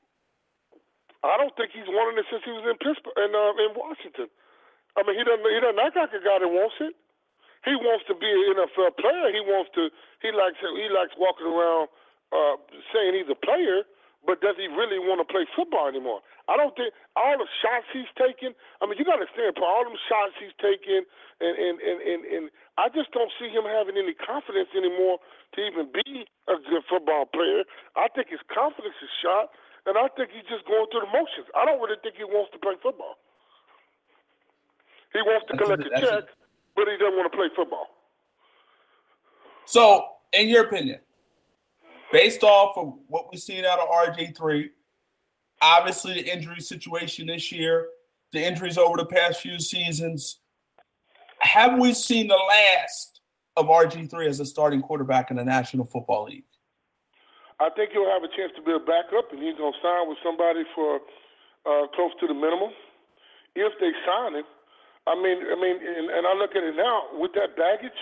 [1.22, 4.26] I don't think he's wanted it since he was in Pittsburgh and uh, in Washington.
[4.96, 5.46] I mean, he doesn't.
[5.46, 6.94] He doesn't act like a guy that wants it.
[7.64, 9.28] He wants to be an NFL player.
[9.28, 9.92] He wants to.
[10.24, 10.56] He likes.
[10.60, 11.92] He likes walking around
[12.32, 12.56] uh,
[12.88, 13.84] saying he's a player,
[14.24, 16.24] but does he really want to play football anymore?
[16.48, 18.56] I don't think all the shots he's taking.
[18.80, 19.68] I mean, you got to understand, Paul.
[19.68, 21.04] All them shots he's taking,
[21.44, 22.44] and and and and, and
[22.80, 25.20] I just don't see him having any confidence anymore
[25.52, 27.68] to even be a good football player.
[27.92, 29.52] I think his confidence is shot,
[29.84, 31.44] and I think he's just going through the motions.
[31.52, 33.20] I don't really think he wants to play football.
[35.12, 36.24] He wants to collect a, a check
[36.76, 37.86] but he doesn't want to play football.
[39.66, 41.00] So, in your opinion,
[42.12, 44.70] based off of what we've seen out of RG3,
[45.62, 47.86] obviously the injury situation this year,
[48.32, 50.40] the injuries over the past few seasons,
[51.40, 53.20] have we seen the last
[53.56, 56.44] of RG3 as a starting quarterback in the National Football League?
[57.58, 60.08] I think he'll have a chance to be a backup, and he's going to sign
[60.08, 60.96] with somebody for
[61.66, 62.70] uh, close to the minimum.
[63.54, 64.44] If they sign him,
[65.10, 67.98] I mean, I mean, and, and I look at it now with that baggage.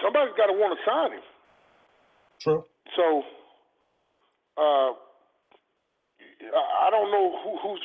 [0.00, 1.24] Somebody's got to want to sign him.
[2.40, 2.64] True.
[2.96, 3.04] So,
[4.56, 4.90] uh,
[6.56, 7.84] I don't know who, who's.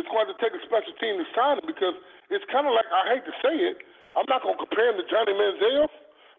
[0.00, 1.92] It's going to take a special team to sign him because
[2.30, 3.82] it's kind of like I hate to say it.
[4.16, 5.90] I'm not going to compare him to Johnny Manziel,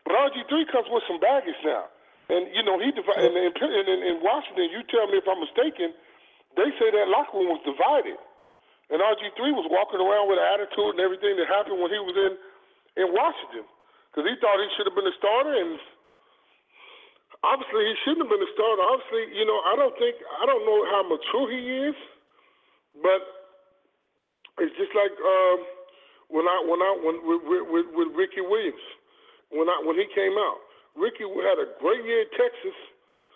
[0.08, 1.92] but RG3 comes with some baggage now.
[2.32, 3.30] And you know he divided.
[3.30, 5.94] And in, in, in Washington, you tell me if I'm mistaken.
[6.58, 8.18] They say that locker room was divided.
[8.90, 12.18] And RG3 was walking around with an attitude and everything that happened when he was
[12.18, 12.34] in,
[13.06, 13.66] in Washington.
[14.10, 15.78] Because he thought he should have been a starter, and
[17.46, 18.82] obviously he shouldn't have been a starter.
[18.82, 21.62] Obviously, you know, I don't think, I don't know how mature he
[21.94, 21.98] is,
[23.06, 23.22] but
[24.66, 25.58] it's just like um,
[26.34, 28.82] when I, when I, when with, with, with Ricky Williams,
[29.54, 30.66] when I, when he came out.
[30.98, 32.78] Ricky had a great year at Texas,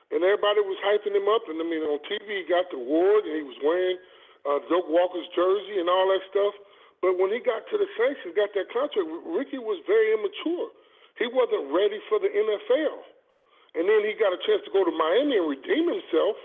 [0.09, 1.45] and everybody was hyping him up.
[1.45, 4.01] And I mean, on TV, he got the award, and he was wearing–
[4.43, 6.53] uh, Doak Walker's jersey and all that stuff.
[7.03, 10.71] But when he got to the Saints and got that contract, Ricky was very immature.
[11.19, 13.03] He wasn't ready for the NFL.
[13.75, 16.37] And then he got a chance to go to Miami and redeem himself,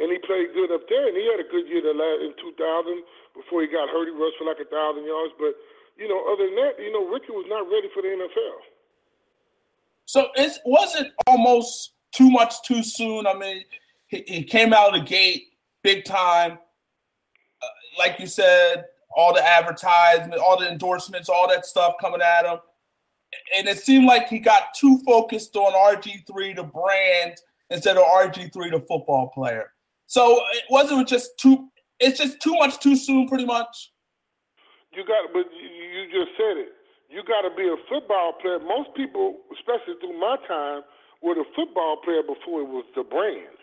[0.00, 1.06] and he played good up there.
[1.06, 2.58] And he had a good year in 2000
[3.36, 4.08] before he got hurt.
[4.08, 5.34] He rushed for like a thousand yards.
[5.38, 5.54] But
[5.94, 8.56] you know, other than that, you know, Ricky was not ready for the NFL.
[10.06, 13.26] So it wasn't almost too much too soon.
[13.26, 13.64] I mean,
[14.08, 16.58] he, he came out of the gate big time
[18.00, 22.58] like you said, all the advertisement, all the endorsements, all that stuff coming at him.
[23.56, 27.36] And it seemed like he got too focused on RG3, the brand,
[27.68, 29.72] instead of RG3, the football player.
[30.06, 31.68] So it wasn't just too,
[32.00, 33.92] it's just too much too soon, pretty much.
[34.92, 36.72] You got, but you just said it.
[37.10, 38.58] You got to be a football player.
[38.58, 40.82] Most people, especially through my time,
[41.22, 43.60] were the football player before it was the brand.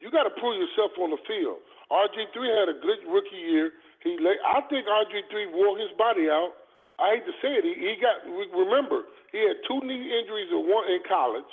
[0.00, 1.58] You got to prove yourself on the field.
[1.92, 3.76] RG3 had a good rookie year.
[4.00, 6.56] He, I think RG3 wore his body out.
[6.96, 7.64] I hate to say it.
[7.68, 8.24] He, he got.
[8.24, 11.48] Remember, he had two knee injuries in one in college.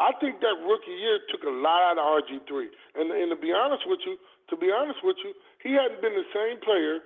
[0.00, 2.50] I think that rookie year took a lot out of RG3.
[2.98, 4.18] And, and to be honest with you,
[4.50, 5.30] to be honest with you,
[5.62, 6.98] he hadn't been the same player,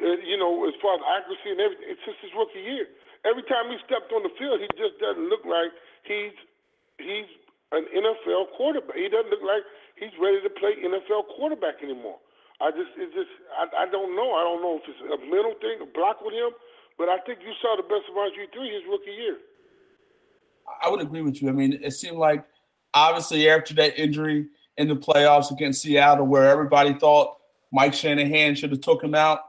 [0.00, 2.88] uh, you know, as far as accuracy and everything since his rookie year.
[3.28, 5.70] Every time he stepped on the field, he just doesn't look like
[6.08, 6.34] he's
[6.98, 7.28] he's
[7.70, 8.96] an NFL quarterback.
[8.96, 9.62] He doesn't look like
[10.02, 12.18] he's ready to play NFL quarterback anymore.
[12.60, 14.34] I just, it just, I, I don't know.
[14.34, 16.50] I don't know if it's a mental thing, a block with him,
[16.98, 19.38] but I think you saw the best of RG3 his rookie year.
[20.82, 21.48] I would agree with you.
[21.48, 22.44] I mean, it seemed like
[22.94, 27.36] Obviously, after that injury in the playoffs against Seattle, where everybody thought
[27.72, 29.40] Mike Shanahan should have took him out,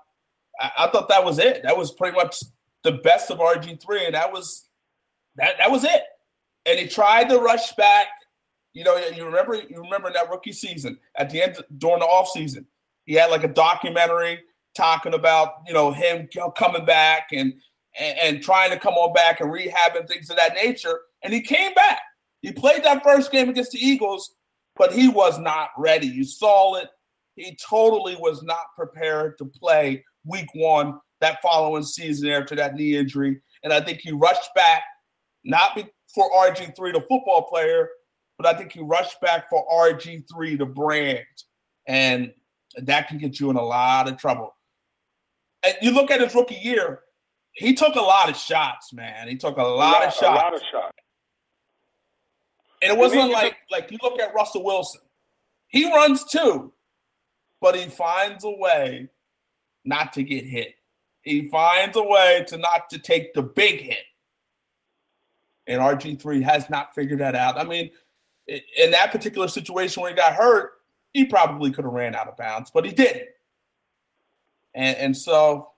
[0.60, 1.64] I, I thought that was it.
[1.64, 2.38] That was pretty much
[2.84, 4.68] the best of RG three, and that was
[5.36, 6.04] that that was it.
[6.66, 8.08] And he tried to rush back.
[8.74, 12.30] You know, you remember you remember that rookie season at the end during the off
[12.30, 12.66] season,
[13.06, 14.40] he had like a documentary
[14.76, 17.54] talking about you know him coming back and,
[18.00, 21.02] and and, trying to come on back and rehab and things of that nature.
[21.22, 22.00] And he came back.
[22.42, 24.34] He played that first game against the Eagles,
[24.76, 26.08] but he was not ready.
[26.08, 26.90] You saw it.
[27.36, 32.98] He totally was not prepared to play week one that following season after that knee
[32.98, 33.42] injury.
[33.64, 34.84] And I think he rushed back,
[35.44, 35.80] not
[36.14, 37.90] for RG3, the football player,
[38.38, 41.26] but I think he rushed back for RG3, the brand.
[41.88, 42.34] And
[42.78, 44.56] that can get you in a lot of trouble.
[45.64, 47.02] And you look at his rookie year,
[47.52, 49.28] he took a lot of shots, man.
[49.28, 50.22] He took a lot, of shots.
[50.22, 50.98] A lot of shots.
[52.82, 55.02] And it wasn't like like you look at Russell Wilson.
[55.68, 56.74] He runs too,
[57.62, 59.10] but he finds a way
[59.86, 60.76] not to get hit.
[61.22, 64.04] He finds a way to not to take the big hit.
[65.68, 67.58] And RG3 has not figured that out.
[67.58, 67.90] I mean,
[68.48, 70.72] in that particular situation where he got hurt,
[71.14, 73.30] he probably could have ran out of bounds, but he didn't.
[74.74, 75.70] And, and so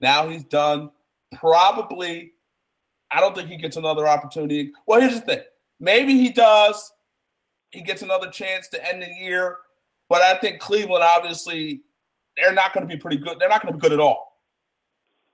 [0.00, 0.90] now he's done.
[1.34, 2.32] Probably,
[3.10, 4.72] I don't think he gets another opportunity.
[4.86, 5.40] Well, here's the thing
[5.78, 6.92] maybe he does.
[7.70, 9.58] He gets another chance to end the year.
[10.08, 11.82] But I think Cleveland, obviously,
[12.36, 13.38] they're not going to be pretty good.
[13.38, 14.38] They're not going to be good at all.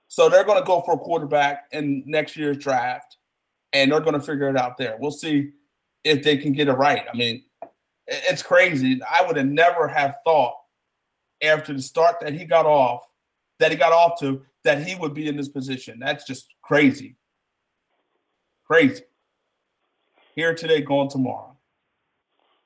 [0.07, 3.17] So they're going to go for a quarterback in next year's draft,
[3.73, 4.95] and they're going to figure it out there.
[4.99, 5.51] We'll see
[6.07, 7.03] if they can get it right.
[7.11, 7.43] I mean,
[8.07, 8.99] it's crazy.
[9.03, 10.55] I would have never have thought
[11.43, 13.01] after the start that he got off,
[13.59, 15.99] that he got off to, that he would be in this position.
[15.99, 17.17] That's just crazy.
[18.65, 19.03] Crazy.
[20.35, 21.55] Here today, gone tomorrow.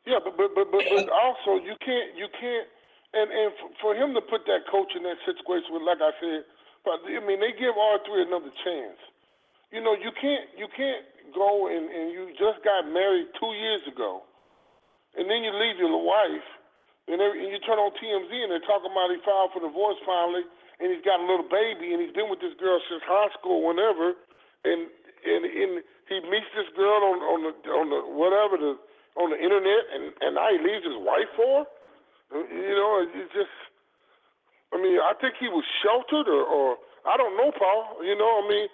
[0.05, 2.67] Yeah, but but but but, but also you can't you can't
[3.13, 6.43] and and for him to put that coach in that situation with, like I said,
[6.83, 8.97] but I mean they give R three another chance.
[9.71, 13.81] You know you can't you can't go and and you just got married two years
[13.87, 14.23] ago,
[15.17, 16.47] and then you leave your wife
[17.11, 19.97] and, every, and you turn on TMZ and they're talking about he filed for divorce
[20.05, 20.45] finally,
[20.79, 23.65] and he's got a little baby, and he's been with this girl since high school,
[23.65, 24.13] whenever,
[24.63, 24.87] and
[25.25, 25.71] and and
[26.09, 28.73] he meets this girl on on the on the whatever the
[29.17, 31.65] on the internet, and and now he leaves his wife for.
[32.31, 33.51] You know, it's just.
[34.71, 37.99] I mean, I think he was sheltered, or, or I don't know, Paul.
[38.07, 38.67] You know, I mean,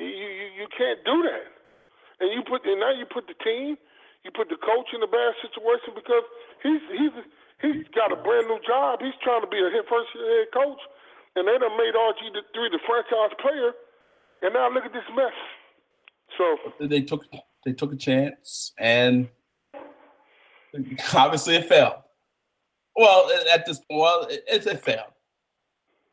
[0.00, 1.52] you you, you can't do that.
[2.20, 3.76] And you put and now you put the team,
[4.22, 6.24] you put the coach in a bad situation because
[6.62, 7.14] he's he's
[7.64, 9.00] He's got a brand new job.
[9.00, 10.80] He's trying to be a head first head coach,
[11.36, 12.20] and they done made RG
[12.52, 13.72] three the franchise player,
[14.42, 15.32] and now look at this mess.
[16.36, 17.24] So they took
[17.64, 19.28] they took a chance, and
[21.14, 21.94] obviously it failed.
[22.96, 25.12] Well, at this well, it, it failed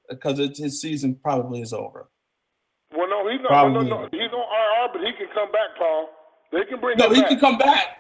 [0.09, 2.09] because his season probably is over.
[2.95, 3.71] Well, no, he's not.
[3.71, 6.09] No, no, no, he's on IR, but he can come back, Paul.
[6.51, 6.97] They can bring.
[6.97, 7.29] No, he back.
[7.29, 7.99] can come back,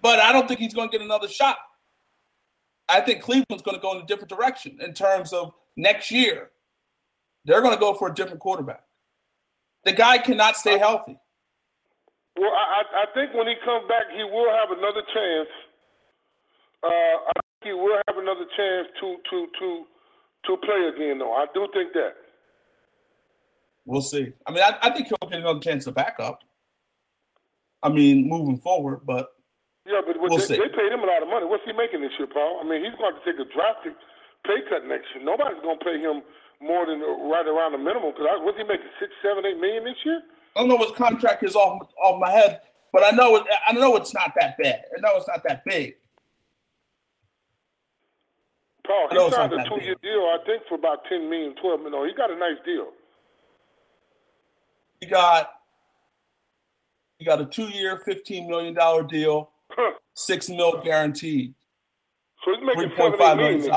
[0.00, 1.56] but I don't think he's going to get another shot.
[2.88, 6.50] I think Cleveland's going to go in a different direction in terms of next year.
[7.44, 8.82] They're going to go for a different quarterback.
[9.84, 11.18] The guy cannot stay healthy.
[12.36, 15.48] Well, I, I think when he comes back, he will have another chance.
[16.82, 19.84] Uh, I think he will have another chance to to to
[20.46, 21.32] to play again, though.
[21.32, 22.25] I do think that.
[23.86, 24.32] We'll see.
[24.46, 26.42] I mean, I, I think he'll get another chance to back up.
[27.82, 29.30] I mean, moving forward, but
[29.86, 31.46] yeah, but we'll they, they paid him a lot of money.
[31.46, 32.58] What's he making this year, Paul?
[32.60, 33.94] I mean, he's going to take a drastic
[34.44, 35.22] pay cut next year.
[35.22, 36.22] Nobody's going to pay him
[36.60, 38.10] more than uh, right around the minimum.
[38.10, 38.90] Because what's he making?
[38.98, 40.20] Six, seven, eight million this year?
[40.56, 42.62] I don't know what his contract is off off my head,
[42.92, 44.82] but I know it, I know it's not that bad.
[44.90, 45.94] I know it's not that big.
[48.82, 51.92] Paul, he signed a two year deal, I think, for about ten million, twelve million.
[51.92, 52.90] No, he got a nice deal.
[55.00, 55.50] He got
[57.18, 59.50] he got a two year, fifteen million dollar deal
[60.14, 61.54] Six mil guaranteed.
[62.44, 63.70] So he's making three point five million.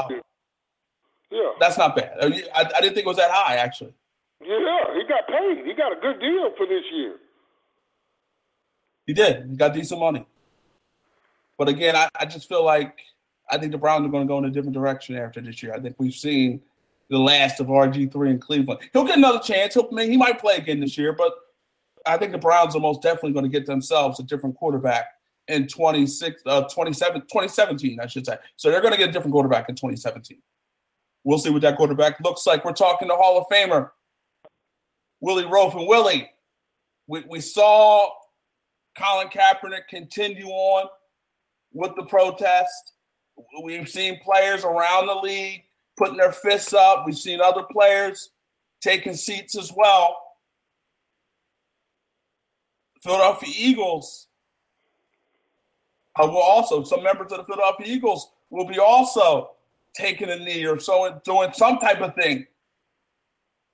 [1.31, 2.13] Yeah, that's not bad.
[2.21, 3.93] I, I, didn't think it was that high actually.
[4.41, 4.57] Yeah,
[4.95, 5.65] he got paid.
[5.65, 7.17] He got a good deal for this year.
[9.05, 9.49] He did.
[9.49, 10.25] He got decent money.
[11.57, 12.97] But again, I, I just feel like
[13.51, 15.73] I think the Browns are going to go in a different direction after this year.
[15.73, 16.61] I think we've seen
[17.09, 18.81] the last of RG three in Cleveland.
[18.93, 19.73] He'll get another chance.
[19.73, 21.33] He'll, he might play again this year, but
[22.05, 25.05] I think the Browns are most definitely going to get themselves a different quarterback
[25.47, 28.37] in 26, uh, 27, 2017, I should say.
[28.55, 30.39] So they're going to get a different quarterback in 2017.
[31.23, 32.63] We'll see what that quarterback looks like.
[32.63, 33.89] We're talking the Hall of Famer,
[35.19, 35.75] Willie Roaf.
[35.75, 36.29] And Willie,
[37.07, 38.09] we, we saw
[38.97, 40.87] Colin Kaepernick continue on
[41.73, 42.93] with the protest.
[43.63, 45.63] We've seen players around the league
[45.99, 47.05] putting their fists up.
[47.05, 48.29] We've seen other players
[48.81, 50.17] taking seats as well.
[53.03, 54.27] Philadelphia Eagles
[56.15, 59.51] uh, will also, some members of the Philadelphia Eagles will be also
[59.93, 62.47] taking a knee or so doing some type of thing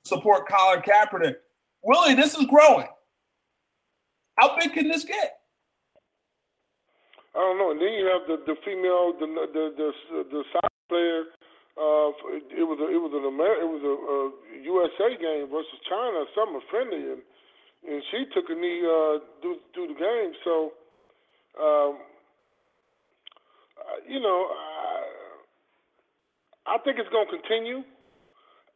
[0.03, 1.35] support Colin Kaepernick.
[1.83, 2.87] Willie, this is growing.
[4.37, 5.39] How big can this get?
[7.35, 7.71] I don't know.
[7.71, 11.23] And then you have the, the female, the the the, the soccer player.
[11.75, 12.15] Uh,
[12.55, 14.19] it was a, it was an Amer- it was a, a
[14.63, 17.21] USA game versus China, something friendly, and
[17.83, 20.31] and she took a knee uh, through through the game.
[20.47, 20.71] So,
[21.59, 21.99] um,
[24.07, 24.39] you know,
[26.65, 27.83] I, I think it's going to continue.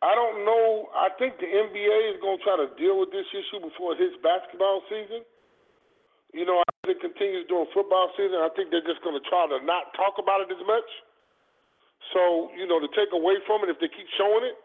[0.04, 0.92] I don't know.
[0.96, 4.04] I think the NBA is going to try to deal with this issue before it
[4.04, 5.24] hits basketball season.
[6.32, 9.48] You know, as it continues during football season, I think they're just going to try
[9.48, 10.88] to not talk about it as much.
[12.14, 14.58] So, you know, to take away from it if they keep showing it.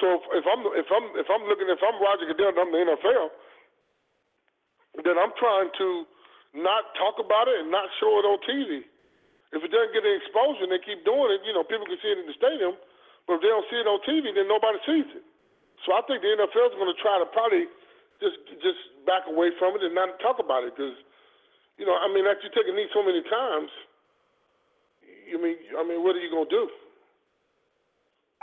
[0.00, 2.72] So if, if I'm if I'm if I'm looking if I'm Roger Goodell and I'm
[2.72, 3.26] the NFL,
[5.04, 5.88] then I'm trying to
[6.56, 8.82] not talk about it and not show it on TV.
[9.52, 12.00] If it doesn't get any exposure and they keep doing it, you know, people can
[12.00, 12.72] see it in the stadium
[13.26, 15.24] but if they don't see it on TV, then nobody sees it.
[15.86, 17.66] So I think the NFL is going to try to probably
[18.22, 20.94] just just back away from it and not talk about it because,
[21.78, 23.70] you know, I mean, after you take a knee so many times,
[25.28, 26.68] you mean, I mean, what are you going to do?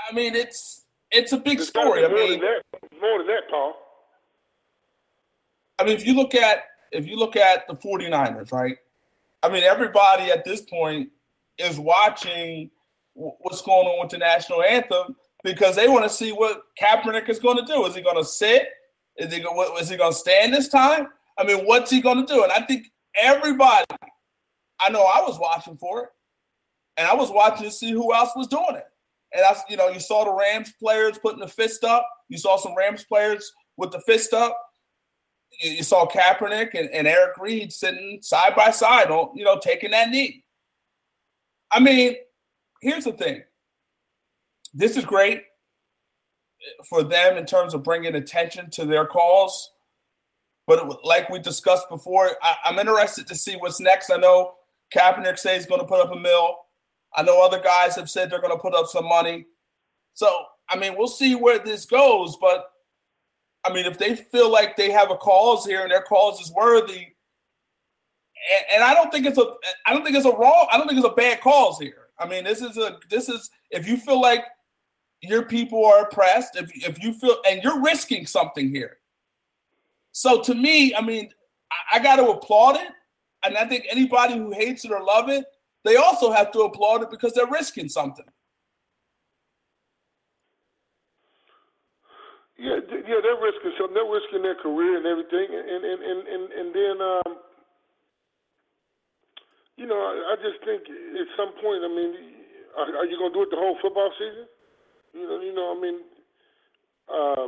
[0.09, 2.05] I mean, it's it's a big it's story.
[2.05, 3.75] I more mean, than that, more than that, Paul.
[5.77, 8.77] I mean, if you look at if you look at the 49ers, right?
[9.41, 11.09] I mean, everybody at this point
[11.57, 12.69] is watching
[13.13, 17.39] what's going on with the national anthem because they want to see what Kaepernick is
[17.39, 17.85] going to do.
[17.85, 18.69] Is he going to sit?
[19.17, 21.07] Is he is he going to stand this time?
[21.37, 22.43] I mean, what's he going to do?
[22.43, 23.85] And I think everybody,
[24.79, 26.09] I know I was watching for it,
[26.99, 28.83] and I was watching to see who else was doing it.
[29.33, 32.05] And I, you know, you saw the Rams players putting the fist up.
[32.27, 34.57] You saw some Rams players with the fist up.
[35.61, 39.91] You saw Kaepernick and, and Eric Reid sitting side by side, on you know, taking
[39.91, 40.43] that knee.
[41.71, 42.15] I mean,
[42.81, 43.43] here's the thing
[44.73, 45.43] this is great
[46.89, 49.71] for them in terms of bringing attention to their calls.
[50.67, 54.11] But like we discussed before, I, am interested to see what's next.
[54.11, 54.55] I know
[54.93, 56.57] Kaepernick says he's going to put up a mill.
[57.15, 59.45] I know other guys have said they're going to put up some money.
[60.13, 60.29] So,
[60.69, 62.37] I mean, we'll see where this goes.
[62.39, 62.71] But,
[63.65, 66.51] I mean, if they feel like they have a cause here and their cause is
[66.51, 67.07] worthy,
[68.51, 69.53] and, and I don't think it's a,
[69.85, 72.07] I don't think it's a wrong, I don't think it's a bad cause here.
[72.19, 74.45] I mean, this is a this is if you feel like
[75.21, 78.97] your people are oppressed, if if you feel and you're risking something here.
[80.11, 81.29] So to me, I mean,
[81.71, 82.89] I, I got to applaud it,
[83.43, 85.45] and I think anybody who hates it or love it,
[85.85, 88.25] they also have to applaud it because they're risking something.
[92.57, 93.95] Yeah, yeah, they're risking something.
[93.95, 96.95] They're risking their career and everything, and and and and, and then.
[97.01, 97.37] Um,
[99.79, 102.11] you know, I, I just think at some point, I mean,
[102.75, 104.43] are, are you going to do it the whole football season?
[105.15, 105.97] You know, you know, I mean,
[107.07, 107.47] uh,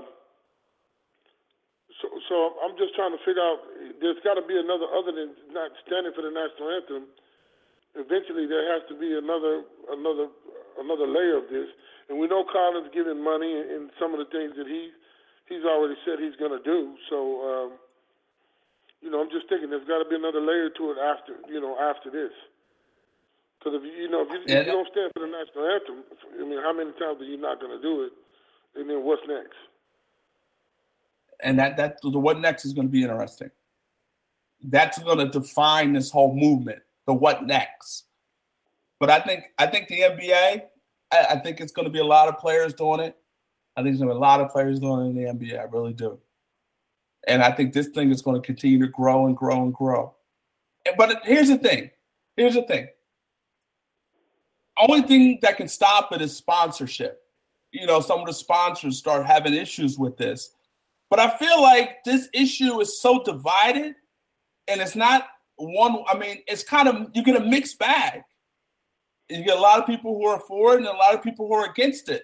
[1.99, 3.59] so so I'm just trying to figure out.
[3.99, 7.11] There's got to be another other than not standing for the national anthem.
[7.95, 10.27] Eventually, there has to be another another
[10.79, 11.67] another layer of this.
[12.09, 14.91] And we know Colin's giving money and some of the things that he
[15.47, 16.95] he's already said he's going to do.
[17.09, 17.17] So.
[17.41, 17.71] Um,
[19.01, 21.59] you know, I'm just thinking there's got to be another layer to it after, you
[21.59, 22.31] know, after this.
[23.57, 24.61] Because if you, you know, if you, yeah.
[24.61, 26.03] if you don't stand for the national anthem,
[26.39, 28.11] I mean, how many times are you not going to do it?
[28.75, 29.57] And then what's next?
[31.43, 33.49] And that that the what next is going to be interesting.
[34.63, 36.81] That's going to define this whole movement.
[37.07, 38.05] The what next.
[38.99, 40.61] But I think I think the NBA.
[41.11, 43.17] I, I think it's going to be a lot of players doing it.
[43.75, 45.59] I think there's going to be a lot of players doing it in the NBA.
[45.59, 46.19] I really do.
[47.27, 50.13] And I think this thing is going to continue to grow and grow and grow.
[50.97, 51.91] But here's the thing.
[52.35, 52.87] Here's the thing.
[54.77, 57.21] Only thing that can stop it is sponsorship.
[57.71, 60.51] You know, some of the sponsors start having issues with this.
[61.09, 63.95] But I feel like this issue is so divided
[64.67, 65.27] and it's not
[65.67, 68.21] one, I mean, it's kind of, you get a mixed bag.
[69.29, 71.47] You get a lot of people who are for it and a lot of people
[71.47, 72.23] who are against it.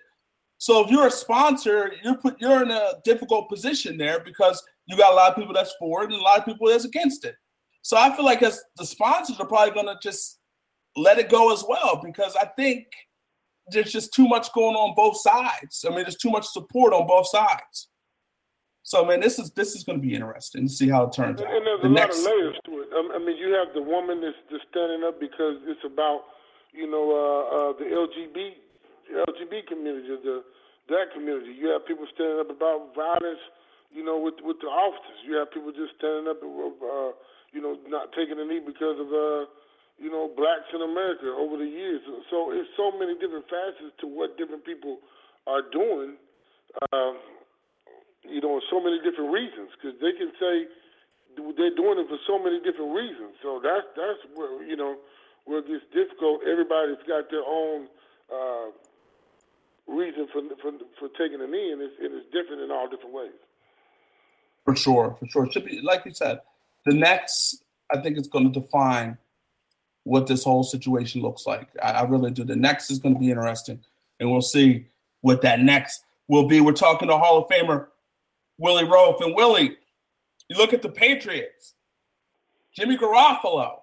[0.57, 4.97] So if you're a sponsor, you're put you're in a difficult position there because you
[4.97, 7.25] got a lot of people that's for it and a lot of people that's against
[7.25, 7.35] it.
[7.83, 10.39] So I feel like as the sponsors are probably going to just
[10.95, 12.87] let it go as well because I think
[13.69, 15.85] there's just too much going on both sides.
[15.85, 17.89] I mean, there's too much support on both sides.
[18.87, 21.43] So man, this is this is going to be interesting to see how it turns
[21.43, 21.55] and, out.
[21.59, 22.23] And there's the a next...
[22.23, 22.87] lot of layers to it.
[22.95, 26.31] I mean, you have the woman that's just standing up because it's about
[26.71, 28.55] you know uh, uh, the LGBT
[29.27, 30.39] LGBT community, the
[30.87, 31.51] that community.
[31.51, 33.43] You have people standing up about violence,
[33.91, 35.19] you know, with with the officers.
[35.27, 37.11] You have people just standing up, uh,
[37.51, 39.51] you know, not taking a knee because of uh,
[39.99, 41.99] you know, blacks in America over the years.
[42.31, 45.03] So it's so many different facets to what different people
[45.43, 46.15] are doing.
[46.95, 47.19] Um,
[48.29, 50.67] you know, so many different reasons because they can say
[51.35, 53.37] they're doing it for so many different reasons.
[53.41, 54.97] So that's that's where you know
[55.45, 56.41] where it gets difficult.
[56.43, 57.87] Everybody's got their own
[58.31, 58.67] uh,
[59.87, 63.13] reason for, for for taking a knee, and it's, it is different in all different
[63.13, 63.37] ways.
[64.65, 65.45] For sure, for sure.
[65.45, 66.41] It should be like you said.
[66.85, 69.17] The next, I think, it's going to define
[70.03, 71.67] what this whole situation looks like.
[71.83, 72.45] I, I really do.
[72.45, 73.79] The next is going to be interesting,
[74.19, 74.87] and we'll see
[75.21, 76.61] what that next will be.
[76.61, 77.87] We're talking to Hall of Famer
[78.57, 79.77] Willie Roaf, and Willie,
[80.49, 81.75] you look at the Patriots.
[82.75, 83.79] Jimmy Garoppolo.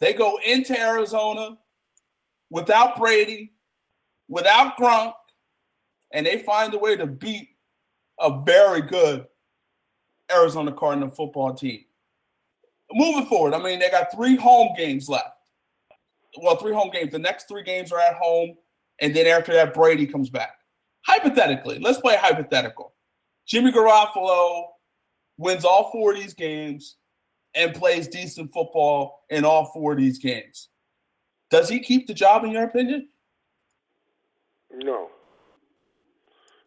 [0.00, 1.56] They go into Arizona
[2.50, 3.52] without Brady,
[4.28, 5.14] without Gronk,
[6.12, 7.48] and they find a way to beat
[8.20, 9.26] a very good
[10.32, 11.84] Arizona Cardinal football team.
[12.92, 15.28] Moving forward, I mean, they got three home games left.
[16.40, 17.12] Well, three home games.
[17.12, 18.56] The next three games are at home,
[19.00, 20.56] and then after that, Brady comes back.
[21.06, 22.92] Hypothetically, let's play hypothetical.
[23.46, 24.68] Jimmy Garoppolo
[25.36, 26.96] wins all four of these games
[27.54, 30.68] and plays decent football in all four of these games.
[31.50, 33.08] Does he keep the job, in your opinion?
[34.72, 35.08] No.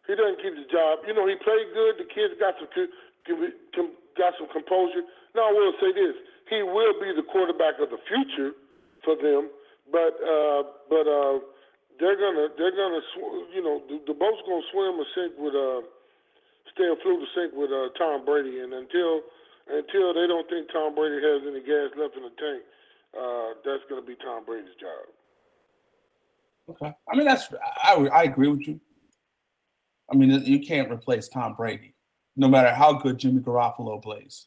[0.06, 1.00] He doesn't keep the job.
[1.06, 1.98] You know, he played good.
[1.98, 5.04] The kids got some got some composure.
[5.34, 6.16] Now I will say this:
[6.48, 8.56] he will be the quarterback of the future
[9.04, 9.50] for them.
[9.92, 11.44] But uh, but uh,
[12.00, 15.54] they're gonna they're gonna sw- you know the, the boat's gonna swim or sink with
[15.54, 15.84] uh
[16.74, 19.22] stay afloat or sink with uh, Tom Brady, and until
[19.68, 22.62] until they don't think Tom Brady has any gas left in the tank,
[23.18, 25.06] uh, that's gonna be Tom Brady's job.
[26.70, 27.52] Okay, I mean that's
[27.82, 28.80] I I agree with you.
[30.10, 31.94] I mean you can't replace Tom Brady,
[32.36, 34.46] no matter how good Jimmy Garoppolo plays.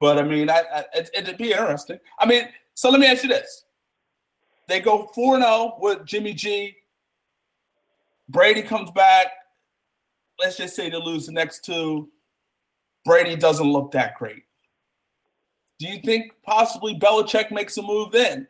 [0.00, 1.98] But I mean, I, I, it, it'd be interesting.
[2.18, 3.64] I mean, so let me ask you this:
[4.68, 6.76] They go four zero oh with Jimmy G.
[8.28, 9.28] Brady comes back.
[10.38, 12.10] Let's just say they lose the next two.
[13.04, 14.44] Brady doesn't look that great.
[15.78, 18.48] Do you think possibly Belichick makes a move then?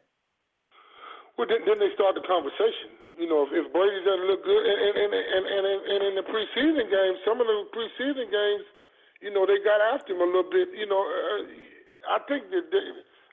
[1.36, 2.96] Well, then, then they start the conversation.
[3.18, 6.86] You know, if, if Brady doesn't look good, and and, and and in the preseason
[6.88, 8.64] games, some of the preseason games,
[9.20, 10.68] you know, they got after him a little bit.
[10.76, 12.84] You know, uh, I think that they,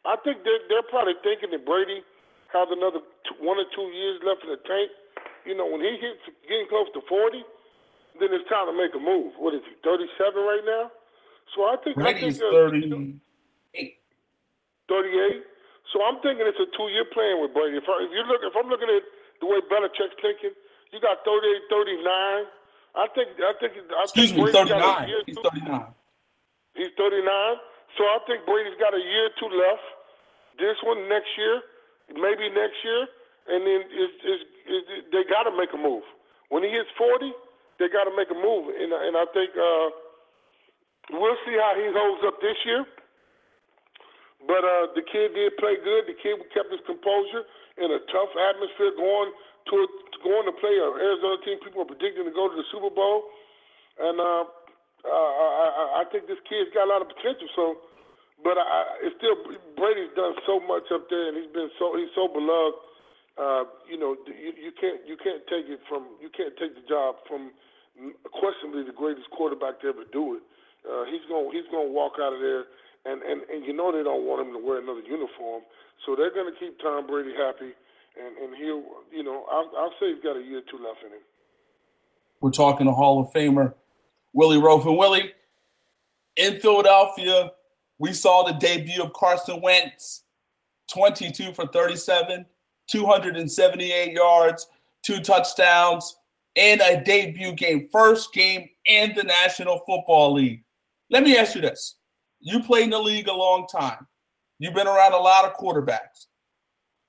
[0.08, 2.04] I think they're, they're probably thinking that Brady
[2.52, 3.04] has another
[3.40, 4.92] one or two years left in the tank.
[5.46, 7.44] You know, when he hits getting close to forty,
[8.20, 9.34] then it's time to make a move.
[9.38, 10.92] What is he, thirty-seven right now?
[11.56, 13.98] So I think Brady's I think, thirty-eight.
[14.90, 15.44] Thirty-eight.
[15.92, 17.78] So I'm thinking it's a two-year plan with Brady.
[17.78, 19.04] If, I, if you look, if I'm looking at
[19.42, 20.56] the way Belichick's thinking,
[20.94, 22.48] you got 38, 39.
[22.96, 24.82] I think I think I Excuse think me, Brady's 39.
[24.82, 25.86] got a year He's 39.
[26.78, 27.26] He's 39.
[27.98, 29.86] So I think Brady's got a year or two left.
[30.58, 31.62] This one next year,
[32.14, 33.02] maybe next year,
[33.50, 36.06] and then it's, it's, it's, they got to make a move.
[36.50, 37.34] When he hits 40,
[37.84, 39.88] they got to make a move, and and I think uh,
[41.12, 42.88] we'll see how he holds up this year.
[44.48, 46.08] But uh, the kid did play good.
[46.08, 47.44] The kid kept his composure
[47.80, 49.76] in a tough atmosphere, going to
[50.24, 53.28] going to play an Arizona team people are predicting to go to the Super Bowl,
[54.00, 54.48] and uh,
[55.04, 57.52] uh, I, I think this kid's got a lot of potential.
[57.56, 57.64] So,
[58.44, 59.36] but I, it's still
[59.76, 62.80] Brady's done so much up there, and he's been so he's so beloved.
[63.34, 66.86] Uh, you know, you, you can't you can't take it from you can't take the
[66.88, 67.52] job from
[68.32, 70.44] questionably the greatest quarterback to ever do it.
[70.84, 72.66] Uh, he's going he's going to walk out of there,
[73.06, 75.64] and, and and you know they don't want him to wear another uniform,
[76.06, 77.72] so they're going to keep Tom Brady happy,
[78.20, 81.04] and and he'll you know I'll, I'll say he's got a year or two left
[81.04, 81.24] in him.
[82.42, 83.74] We're talking to Hall of Famer
[84.34, 84.86] Willie Roaf.
[84.86, 85.32] And Willie,
[86.36, 87.52] in Philadelphia,
[88.00, 90.24] we saw the debut of Carson Wentz,
[90.92, 92.46] 22 for 37,
[92.88, 94.68] 278 yards,
[95.04, 96.18] two touchdowns,
[96.56, 100.64] and a debut game, first game in the National Football League.
[101.10, 101.96] Let me ask you this.
[102.40, 104.08] You played in the league a long time.
[104.60, 106.28] You've been around a lot of quarterbacks.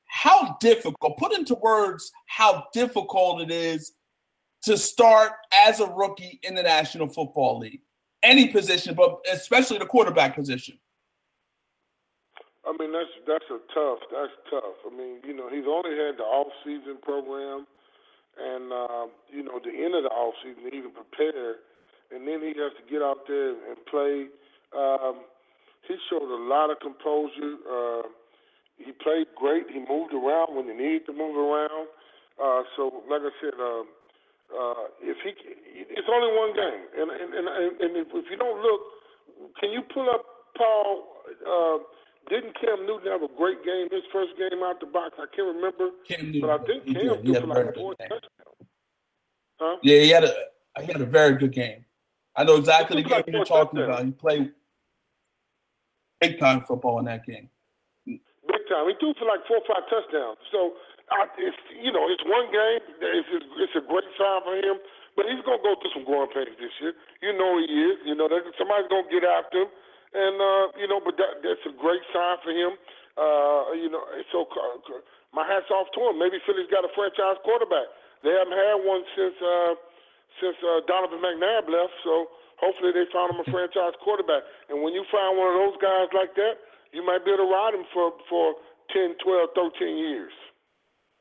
[0.06, 3.92] How difficult, put into words how difficult it is
[4.62, 7.80] to start as a rookie in the National Football League?
[8.22, 10.78] Any position, but especially the quarterback position.
[12.66, 13.98] I mean, that's that's a tough.
[14.10, 14.76] That's tough.
[14.86, 17.66] I mean, you know, he's only had the off season program,
[18.38, 21.62] and uh, you know, the end of the off season to even prepare
[22.14, 24.30] and then he has to get out there and play.
[24.70, 25.26] Um,
[25.88, 27.58] he showed a lot of composure.
[27.66, 28.02] Uh,
[28.78, 29.66] he played great.
[29.70, 31.90] He moved around when he needed to move around.
[32.38, 33.82] Uh, so, like I said, uh,
[34.54, 35.30] uh, if he,
[35.90, 37.46] it's only one game, and and and,
[37.80, 38.80] and if, if you don't look,
[39.60, 40.24] can you pull up
[40.58, 41.06] Paul?
[41.46, 41.78] Uh,
[42.28, 45.14] didn't Cam Newton have a great game his first game out the box?
[45.18, 47.24] I can't remember, Cam Newton, but I think Cam did.
[47.24, 48.68] Threw for like four touchdowns.
[49.60, 49.76] Huh?
[49.82, 50.34] Yeah, he had a
[50.80, 51.84] he had a very good game.
[52.36, 54.04] I know exactly the game like you're talking about.
[54.04, 54.52] He played
[56.20, 57.48] big time football in that game.
[58.06, 58.88] Big time.
[58.88, 60.38] He threw for like four or five touchdowns.
[60.50, 60.74] So
[61.10, 62.82] I, it's you know it's one game.
[63.00, 64.78] It's a, it's a great sign for him.
[65.14, 66.94] But he's gonna go through some growing pains this year.
[67.22, 67.96] You know he is.
[68.02, 69.70] You know that somebody's gonna get after him,
[70.14, 71.02] and uh, you know.
[71.02, 72.78] But that, that's a great sign for him.
[73.18, 74.02] Uh, you know,
[74.32, 75.02] so uh,
[75.34, 76.18] my hats off to him.
[76.18, 77.90] Maybe Philly's got a franchise quarterback.
[78.22, 79.74] They haven't had one since uh,
[80.40, 81.94] since uh, Donovan McNabb left.
[82.02, 84.42] So hopefully they found him a franchise quarterback.
[84.70, 86.62] And when you find one of those guys like that,
[86.92, 88.54] you might be able to ride him for for
[88.92, 90.32] 10, 12, 13 years.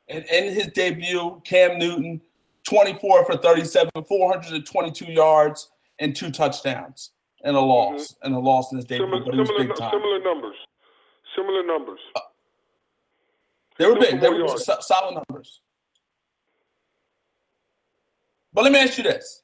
[0.08, 2.20] In, in his debut, Cam Newton,
[2.68, 7.10] 24 for 37, 422 yards, and two touchdowns,
[7.44, 8.26] and a loss, mm-hmm.
[8.26, 9.90] and a loss in his debut, Similar, but it was similar, big time.
[9.92, 10.56] similar numbers.
[11.36, 12.00] Similar numbers.
[12.16, 12.20] Uh,
[13.78, 14.20] they were big.
[14.20, 15.60] They were solid numbers.
[18.52, 19.42] But let me ask you this: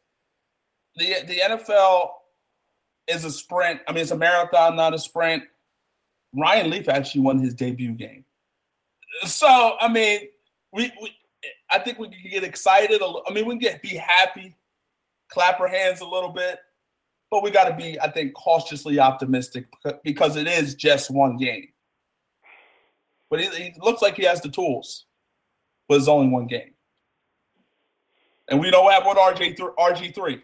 [0.96, 2.10] the the NFL
[3.06, 3.80] is a sprint.
[3.86, 5.42] I mean, it's a marathon, not a sprint.
[6.32, 8.24] Ryan Leaf actually won his debut game.
[9.24, 10.28] So I mean,
[10.72, 11.12] we, we
[11.70, 13.02] I think we can get excited.
[13.02, 14.54] I mean, we can get be happy,
[15.28, 16.60] clap our hands a little bit,
[17.30, 19.66] but we got to be, I think, cautiously optimistic
[20.02, 21.68] because it is just one game.
[23.30, 25.06] But he, looks like he has the tools,
[25.88, 26.74] but it's only one game.
[28.48, 30.42] And we don't have what RJ th- RG three.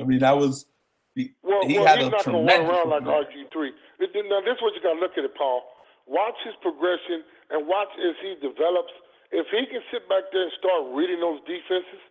[0.00, 0.66] I mean, that was
[1.14, 3.28] he, Well, he well had he's a not going to run around like.
[3.30, 3.70] RG3.
[4.00, 5.62] It- Now, this is what you got to look at it, Paul.
[6.08, 8.90] Watch his progression and watch as he develops.
[9.30, 12.02] If he can sit back there and start reading those defenses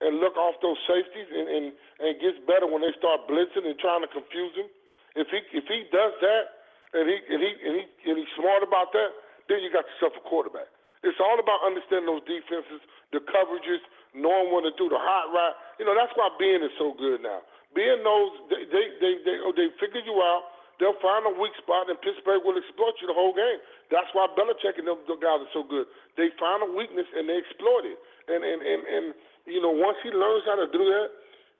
[0.00, 1.64] and look off those safeties and, and,
[2.04, 4.68] and gets better when they start blitzing and trying to confuse him,
[5.16, 6.44] if he if he does that
[6.92, 9.10] and he and he and he and he's smart about that,
[9.48, 10.68] then you got yourself a quarterback.
[11.00, 12.84] It's all about understanding those defenses,
[13.16, 13.80] the coverages,
[14.12, 15.56] knowing when to do the hot route.
[15.80, 17.40] You know that's why Ben is so good now.
[17.72, 20.52] Ben knows they they they they, oh, they figure you out.
[20.76, 23.64] They'll find a weak spot, and Pittsburgh will exploit you the whole game.
[23.88, 25.88] That's why Belichick and them the guys are so good.
[26.20, 27.96] They find a weakness and they exploit it.
[28.28, 29.06] And and and and
[29.46, 31.08] you know once he learns how to do that,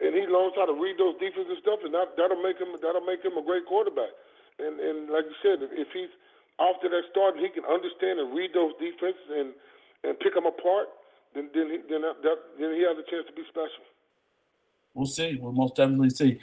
[0.01, 3.07] and he learns how to read those defensive stuff, and that that'll make him that'll
[3.07, 4.13] make him a great quarterback.
[4.59, 6.13] And and like you said, if, he's
[6.61, 9.55] after that start and he can understand and read those defenses and
[10.05, 10.89] and pick them apart,
[11.35, 13.85] then then he, then that, that then he has a chance to be special.
[14.95, 15.39] We'll see.
[15.41, 16.41] We'll most definitely see.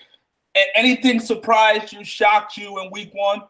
[0.56, 3.41] A- anything surprised you, shocked you in week one?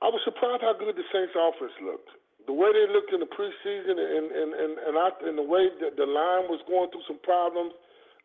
[0.00, 2.10] I was surprised how good the Saints offense looked.
[2.44, 5.72] The way they looked in the preseason and and and and, I, and the way
[5.80, 7.72] that the line was going through some problems,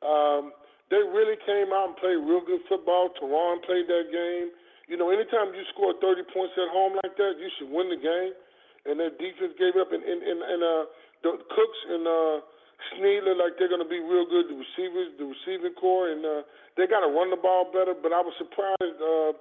[0.03, 0.51] um,
[0.91, 3.13] they really came out and played real good football.
[3.15, 4.51] Terron played that game.
[4.89, 8.01] You know, anytime you score 30 points at home like that, you should win the
[8.01, 8.34] game.
[8.89, 10.84] And their defense gave up, and and and, and uh,
[11.24, 12.36] the Cooks and uh,
[12.95, 14.47] Snead look like they're going to be real good.
[14.47, 16.41] The receivers, the receiving corps, and uh,
[16.80, 17.91] they got to run the ball better.
[17.91, 18.99] But I was surprised.
[18.99, 19.36] Uh,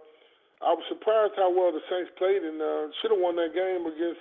[0.58, 3.86] I was surprised how well the Saints played and uh, should have won that game
[3.86, 4.18] against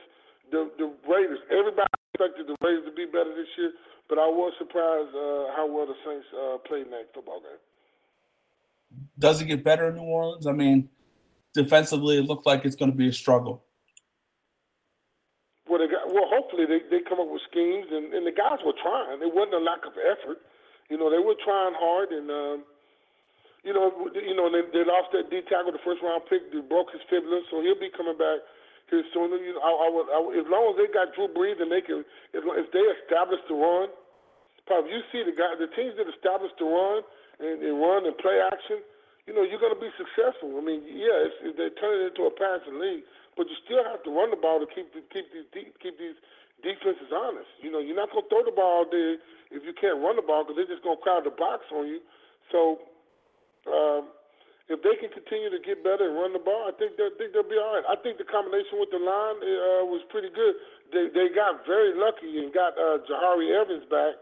[0.51, 1.39] the the Raiders.
[1.51, 3.71] Everybody expected the Raiders to be better this year,
[4.09, 7.61] but I was surprised uh, how well the Saints uh, played in that football game.
[9.19, 10.47] Does it get better in New Orleans?
[10.47, 10.89] I mean,
[11.53, 13.63] defensively, it looked like it's going to be a struggle.
[15.67, 18.63] Well, they got, well, hopefully they, they come up with schemes, and, and the guys
[18.63, 19.19] were trying.
[19.19, 20.39] It wasn't a lack of effort.
[20.89, 22.63] You know, they were trying hard, and um,
[23.67, 26.63] you know, you know, they, they lost that D tackle, the first round pick, they
[26.63, 28.39] broke his fibula, so he'll be coming back
[28.89, 29.31] here soon.
[29.31, 32.43] I, I would, I as long as they got Drew Brees and they can, if,
[32.43, 33.89] if they establish the run,
[34.65, 37.03] probably you see the guy, the teams that establish the run
[37.39, 38.83] and, and run and play action,
[39.27, 40.55] you know, you're going to be successful.
[40.55, 43.03] I mean, yeah, it's, it, they turn it into a passing league,
[43.35, 45.47] but you still have to run the ball to keep keep these
[45.83, 46.15] keep these
[46.63, 47.51] defenses honest.
[47.59, 49.19] You know, you're not going to throw the ball there
[49.51, 51.87] if you can't run the ball because they're just going to crowd the box on
[51.87, 51.99] you.
[52.51, 52.79] So
[53.67, 54.07] um,
[54.67, 57.31] if they can continue to get better and run the ball, I think they'll, think
[57.31, 57.87] they'll be all right.
[57.87, 60.59] I think the combination with the line uh, was pretty good.
[60.91, 64.19] They they got very lucky and got uh, Jahri Evans back,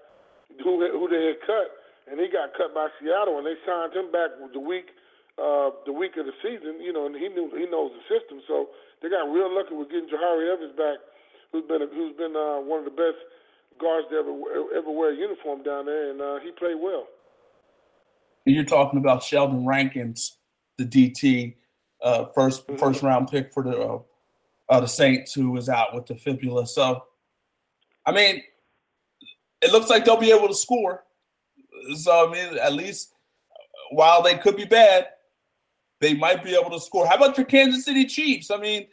[0.62, 1.68] who who they had cut,
[2.06, 4.94] and he got cut by Seattle, and they signed him back the week
[5.42, 6.78] uh, the week of the season.
[6.78, 8.70] You know, and he knew he knows the system, so
[9.02, 11.02] they got real lucky with getting Jahri Evans back,
[11.50, 13.18] who's been a, who's been uh, one of the best
[13.82, 14.34] guards to ever
[14.78, 17.10] ever wear a uniform down there, and uh, he played well.
[18.46, 20.38] You're talking about Sheldon Rankins,
[20.78, 21.56] the DT,
[22.02, 22.76] uh, 1st mm-hmm.
[22.78, 24.00] first round pick for the uh,
[24.70, 26.68] uh, the Saints, who was out with the fibula.
[26.68, 27.04] So,
[28.06, 28.42] I mean,
[29.62, 31.04] it looks like they'll be able to score.
[31.96, 33.14] So I mean, at least
[33.92, 35.08] while they could be bad,
[36.02, 37.08] they might be able to score.
[37.08, 38.52] How about your Kansas City Chiefs?
[38.52, 38.88] I mean,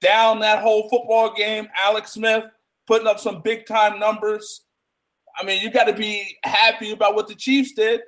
[0.00, 2.44] down that whole football game, Alex Smith
[2.86, 4.62] putting up some big time numbers.
[5.38, 8.00] I mean, you got to be happy about what the Chiefs did.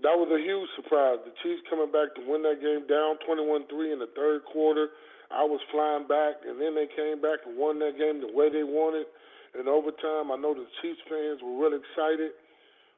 [0.00, 1.20] That was a huge surprise.
[1.28, 4.96] The Chiefs coming back to win that game down 21 3 in the third quarter.
[5.28, 8.48] I was flying back, and then they came back and won that game the way
[8.48, 9.06] they wanted.
[9.54, 12.32] In overtime, I know the Chiefs fans were really excited.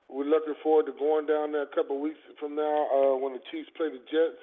[0.06, 3.34] We're looking forward to going down there a couple of weeks from now uh, when
[3.34, 4.38] the Chiefs play the Jets.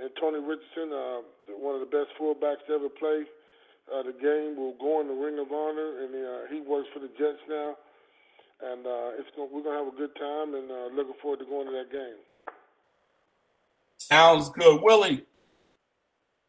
[0.00, 1.22] And Tony Richardson, uh,
[1.54, 3.28] one of the best fullbacks to ever play
[3.92, 6.98] uh, the game, will go in the Ring of Honor, and uh, he works for
[6.98, 7.76] the Jets now.
[8.64, 11.46] And uh, it's we're going to have a good time, and uh, looking forward to
[11.46, 12.14] going to that game.
[13.98, 14.80] Sounds good.
[14.82, 15.24] Willie,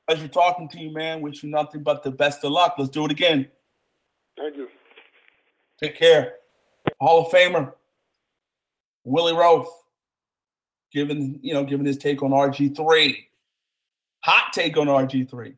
[0.08, 2.76] as you're talking to you, man, wish you nothing but the best of luck.
[2.78, 3.48] Let's do it again.
[4.38, 4.68] Thank you.
[5.82, 6.36] Take care.
[7.00, 7.74] Hall of Famer,
[9.04, 9.66] Willie Roaf,
[10.92, 13.28] giving you know giving his take on RG three,
[14.24, 15.56] hot take on RG three,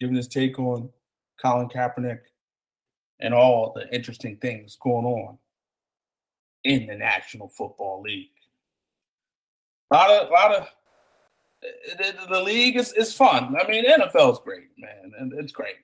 [0.00, 0.88] giving his take on
[1.40, 2.20] Colin Kaepernick,
[3.20, 5.38] and all the interesting things going on
[6.64, 8.28] in the National Football League.
[9.90, 10.68] A lot of, a lot of
[11.62, 13.56] eh, the, the league is, is fun.
[13.58, 15.76] I mean, NFL is great, man, and it's great.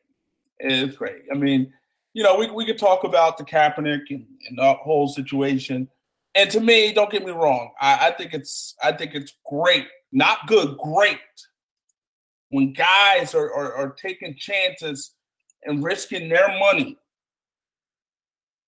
[0.59, 1.23] It's great.
[1.33, 1.73] I mean,
[2.15, 5.89] you know, we, we could talk about the Kaepernick and, and the whole situation.
[6.35, 9.87] And to me, don't get me wrong, I, I think it's I think it's great,
[10.13, 11.19] not good, great.
[12.51, 15.15] When guys are, are, are taking chances
[15.65, 16.99] and risking their money,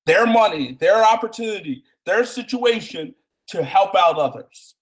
[0.06, 3.14] their money, their opportunity, their situation
[3.48, 4.74] to help out others.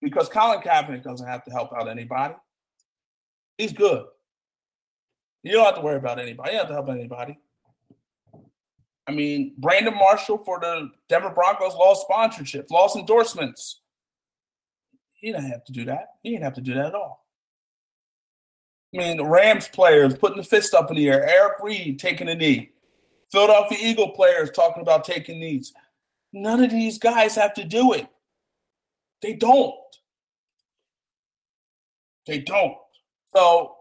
[0.00, 2.34] Because Colin Kaepernick doesn't have to help out anybody.
[3.56, 4.04] He's good.
[5.42, 6.52] You don't have to worry about anybody.
[6.52, 7.38] You don't have to help anybody.
[9.06, 13.80] I mean, Brandon Marshall for the Denver Broncos lost sponsorship, lost endorsements.
[15.12, 16.08] He didn't have to do that.
[16.22, 17.24] He didn't have to do that at all.
[18.94, 22.28] I mean, the Rams players putting the fist up in the air, Eric Reid taking
[22.28, 22.70] a knee,
[23.34, 25.72] Philadelphia Eagle players talking about taking knees.
[26.32, 28.06] None of these guys have to do it.
[29.22, 29.74] They don't.
[32.28, 32.76] They don't.
[33.34, 33.74] So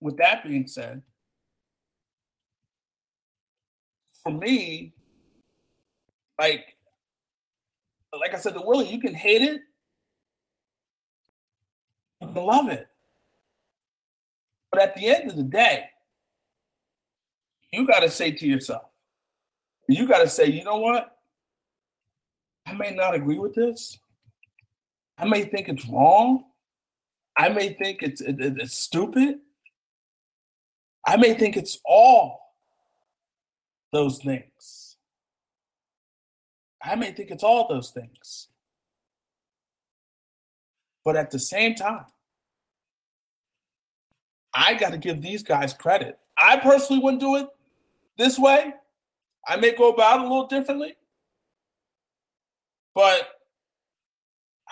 [0.00, 1.02] with that being said,
[4.22, 4.94] for me,
[6.38, 6.78] like,
[8.18, 9.60] like I said to Willie, you can hate it,
[12.22, 12.88] love it.
[14.72, 15.89] But at the end of the day,
[17.72, 18.84] you got to say to yourself,
[19.88, 21.16] you got to say, you know what?
[22.66, 23.98] I may not agree with this.
[25.18, 26.44] I may think it's wrong.
[27.36, 29.38] I may think it's, it, it's stupid.
[31.06, 32.40] I may think it's all
[33.92, 34.96] those things.
[36.82, 38.48] I may think it's all those things.
[41.04, 42.06] But at the same time,
[44.54, 46.18] I got to give these guys credit.
[46.36, 47.48] I personally wouldn't do it
[48.20, 48.74] this way.
[49.48, 50.94] I may go about it a little differently.
[52.94, 53.28] But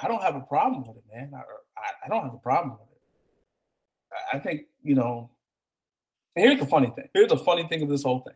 [0.00, 1.32] I don't have a problem with it, man.
[1.34, 3.00] I, I, don't have a problem with it.
[4.12, 5.30] I, I think, you know,
[6.34, 7.08] here's the funny thing.
[7.14, 8.34] Here's the funny thing of this whole thing.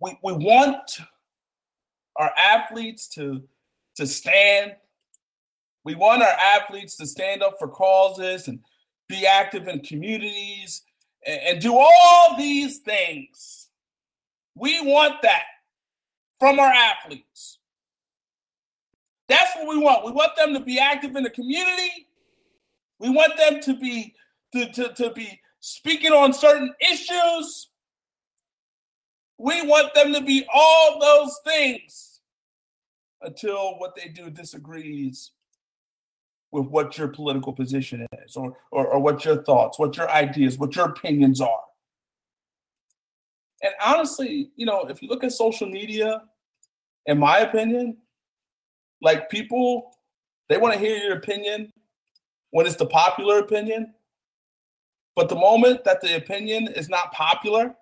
[0.00, 1.00] We we want
[2.16, 3.42] our athletes to
[3.96, 4.76] to stand.
[5.84, 8.60] We want our athletes to stand up for causes and
[9.08, 10.82] be active in communities
[11.26, 13.67] and, and do all these things.
[14.58, 15.44] We want that
[16.40, 17.58] from our athletes.
[19.28, 20.04] That's what we want.
[20.04, 22.08] We want them to be active in the community.
[22.98, 24.14] We want them to be
[24.52, 27.68] to, to, to be speaking on certain issues.
[29.36, 32.20] We want them to be all those things
[33.20, 35.32] until what they do disagrees
[36.50, 40.58] with what your political position is or, or, or what your thoughts, what your ideas,
[40.58, 41.67] what your opinions are.
[43.62, 46.22] And honestly, you know, if you look at social media,
[47.06, 47.96] in my opinion,
[49.00, 49.96] like people,
[50.48, 51.72] they want to hear your opinion
[52.50, 53.94] when it's the popular opinion.
[55.16, 57.74] But the moment that the opinion is not popular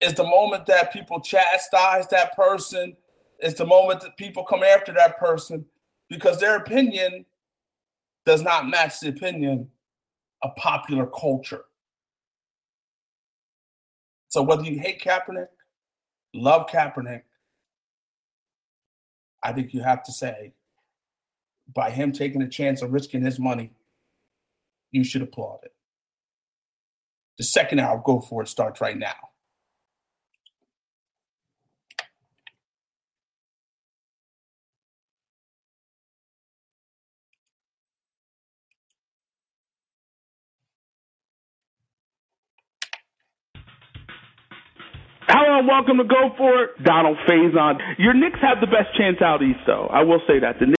[0.00, 2.96] is the moment that people chastise that person,
[3.40, 5.64] is the moment that people come after that person
[6.08, 7.24] because their opinion
[8.26, 9.68] does not match the opinion
[10.42, 11.64] of popular culture.
[14.30, 15.48] So whether you hate Kaepernick,
[16.32, 17.22] love Kaepernick,
[19.42, 20.54] I think you have to say,
[21.74, 23.72] by him taking a chance of risking his money,
[24.92, 25.74] you should applaud it.
[27.38, 29.29] The second hour Go For It starts right now.
[45.42, 46.84] Hello and welcome to Go For It.
[46.84, 47.78] Donald Faison.
[47.96, 49.88] Your Knicks have the best chance out east, though.
[49.90, 50.60] I will say that.
[50.60, 50.76] The Knicks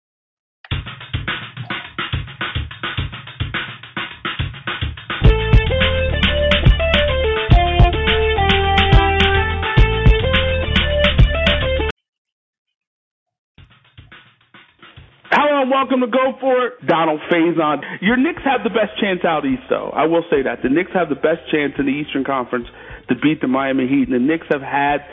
[15.72, 16.86] welcome to Go For It.
[16.86, 17.82] Donald Faison.
[18.02, 19.90] Your Knicks have the best chance out east, though.
[19.96, 20.62] I will say that.
[20.62, 22.68] The Knicks have the best chance in the Eastern Conference
[23.12, 24.08] to beat the Miami Heat.
[24.08, 25.04] And the Knicks have had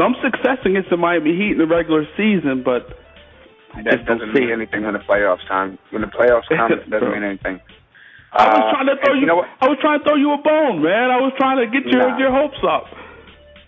[0.00, 2.88] some success against the Miami Heat in the regular season, but
[3.76, 5.78] I That doesn't see mean anything when the playoffs time.
[5.90, 7.60] When the playoffs come, it doesn't mean anything.
[8.32, 9.20] I was Uh, trying to throw you.
[9.20, 9.48] you know what?
[9.60, 11.10] I was trying to throw you a bone, man.
[11.10, 12.18] I was trying to get your Nah.
[12.18, 12.86] your hopes up.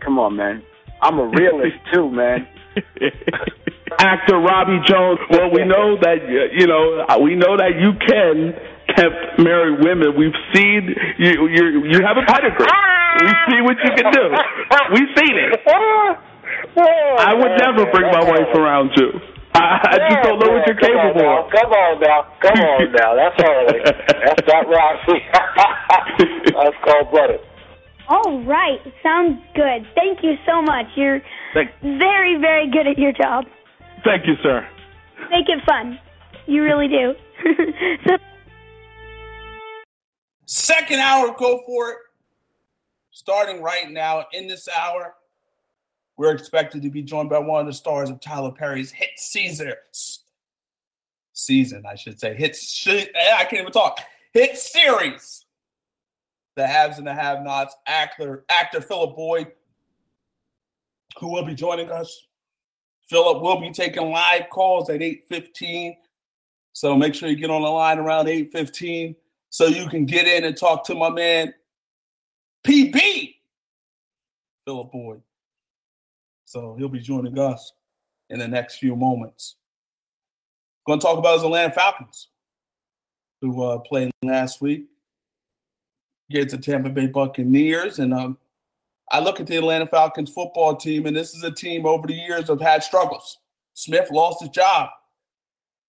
[0.01, 0.63] Come on, man.
[1.03, 2.47] I'm a realist too, man.
[3.99, 5.21] Actor Robbie Jones.
[5.31, 6.19] Well, we know that
[6.53, 8.55] you know we know that you can
[8.97, 10.17] tempt married women.
[10.19, 11.47] We've seen you.
[11.49, 12.67] You you have a pedigree.
[13.17, 14.25] We see what you can do.
[14.93, 15.61] We've seen it.
[17.19, 19.09] I would never bring my wife around you.
[19.55, 21.51] I, I just don't know what you're capable of.
[21.51, 23.17] Come on now, come on now.
[23.17, 23.81] That's early.
[23.85, 25.19] That's not Roxy.
[26.53, 27.41] That's cold blooded.
[28.09, 29.87] All right, sounds good.
[29.95, 30.87] Thank you so much.
[30.95, 31.21] You're
[31.55, 33.45] Thank, very, very good at your job.
[34.05, 34.67] thank you, sir.
[35.31, 35.99] Make it fun.
[36.47, 37.15] You really do.
[38.07, 38.17] so,
[40.45, 41.97] Second hour, go for it.
[43.17, 45.15] Starting right now in this hour,
[46.19, 49.79] we're expected to be joined by one of the stars of Tyler Perry's hit Caesar
[51.33, 52.35] season, I should say.
[52.35, 54.01] Hit eh, I can't even talk.
[54.35, 55.47] Hit series.
[56.57, 57.75] The haves and the have-nots.
[57.87, 59.53] Actor actor Philip Boyd,
[61.19, 62.27] who will be joining us.
[63.09, 65.97] Philip will be taking live calls at 8:15.
[66.75, 69.17] So make sure you get on the line around 8:15
[69.49, 71.55] so you can get in and talk to my man
[72.67, 73.37] PB,
[74.65, 75.23] Philip Boyd.
[76.45, 77.73] So he'll be joining us
[78.29, 79.57] in the next few moments.
[80.87, 82.29] Going to talk about his Atlanta Falcons,
[83.41, 84.87] who uh, played last week
[86.29, 88.37] against the Tampa Bay Buccaneers, and um,
[89.13, 92.15] I look at the Atlanta Falcons football team, and this is a team over the
[92.15, 93.39] years have had struggles.
[93.75, 94.91] Smith lost his job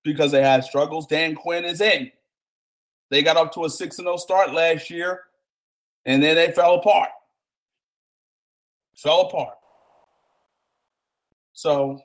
[0.04, 1.08] because they had struggles.
[1.08, 2.12] Dan Quinn is in.
[3.10, 5.22] They got up to a 6 0 start last year,
[6.08, 7.10] and then they fell apart.
[8.96, 9.56] Fell apart.
[11.52, 12.00] So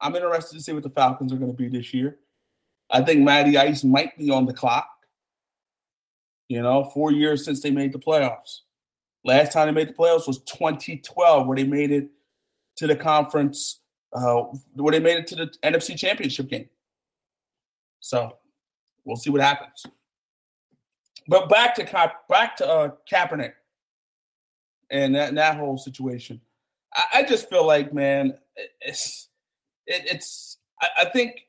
[0.00, 2.16] I'm interested to see what the Falcons are going to be this year.
[2.90, 4.88] I think Matty Ice might be on the clock.
[6.48, 8.60] You know, four years since they made the playoffs.
[9.24, 12.08] Last time they made the playoffs was 2012, where they made it
[12.76, 13.80] to the conference,
[14.14, 16.68] uh, where they made it to the NFC Championship game.
[18.00, 18.38] So
[19.04, 19.84] we'll see what happens.
[21.30, 23.52] But back to Ka- back to uh, Kaepernick
[24.90, 26.40] and that, that whole situation.
[26.92, 28.36] I, I just feel like, man,
[28.80, 29.28] it's
[29.86, 30.56] it, it's.
[30.82, 31.46] I, I think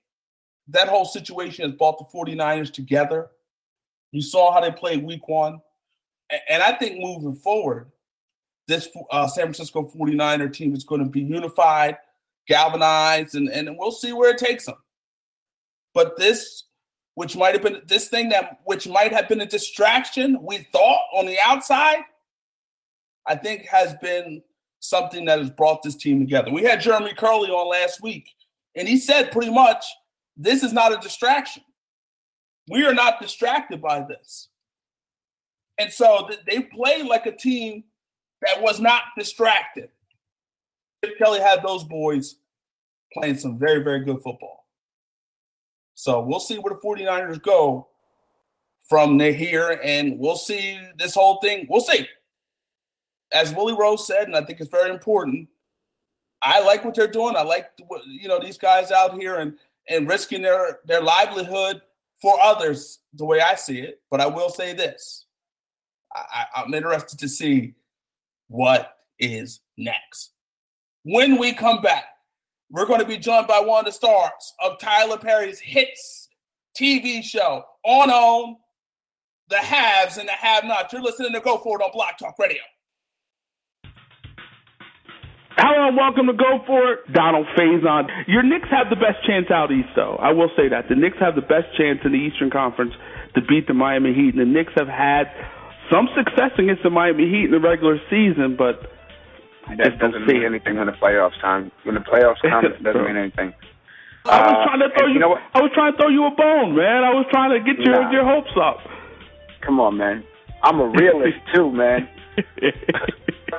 [0.68, 3.32] that whole situation has brought the 49ers together.
[4.12, 5.60] You saw how they played Week One,
[6.48, 7.92] and I think moving forward,
[8.68, 11.98] this uh, San Francisco 49er team is going to be unified,
[12.48, 14.76] galvanized, and, and we'll see where it takes them.
[15.96, 16.66] But this,
[17.16, 21.02] which might have been this thing that which might have been a distraction, we thought
[21.14, 22.00] on the outside,
[23.28, 24.42] I think has been
[24.80, 26.52] something that has brought this team together.
[26.52, 28.30] We had Jeremy Kerley on last week,
[28.76, 29.86] and he said pretty much
[30.38, 31.64] this is not a distraction.
[32.70, 34.50] We are not distracted by this.
[35.78, 37.84] And so th- they play like a team
[38.42, 39.90] that was not distracted.
[41.04, 42.36] Chip Kelly had those boys
[43.14, 44.61] playing some very, very good football.
[45.96, 47.88] So we'll see where the 49ers go
[48.90, 51.66] from here, and we'll see this whole thing.
[51.70, 52.08] We'll see.
[53.32, 55.48] As Willie Roaf said, and I think it's very important.
[56.42, 57.36] I like what they're doing.
[57.36, 57.70] I like
[58.06, 59.54] you know these guys out here and
[59.88, 61.82] and risking their their livelihood
[62.22, 64.02] for others the way I see it.
[64.10, 65.26] But I will say this:
[66.14, 67.76] I, I'm interested to see
[68.48, 70.32] what is next.
[71.04, 72.06] When we come back,
[72.72, 76.30] we're going to be joined by one of the stars of Tyler Perry's hits
[76.80, 78.56] TV show on on
[79.50, 80.94] the haves and the have nots.
[80.94, 82.62] You're listening to Go For It on Block Talk Radio.
[85.58, 87.14] Hello and welcome to Go For It.
[87.14, 88.08] Donald Faison.
[88.28, 90.16] Your Knicks have the best chance out east, though.
[90.16, 90.88] I will say that.
[90.88, 92.94] The Knicks have the best chance in the Eastern Conference
[93.36, 94.34] to beat the Miami Heat.
[94.34, 95.28] And the Knicks have had
[95.92, 98.80] some success against the Miami Heat in the regular season, but
[99.70, 101.72] That just doesn't mean anything when the playoffs time.
[101.84, 103.54] When the playoffs come, it doesn't mean anything.
[104.26, 105.14] I was Uh, trying to throw you.
[105.16, 105.38] you know?
[105.54, 107.04] I was trying to throw you a bone, man.
[107.04, 108.12] I was trying to get your Nah.
[108.12, 108.80] your hopes up.
[109.62, 110.24] Come on, man.
[110.64, 112.08] I'm a realist too, man.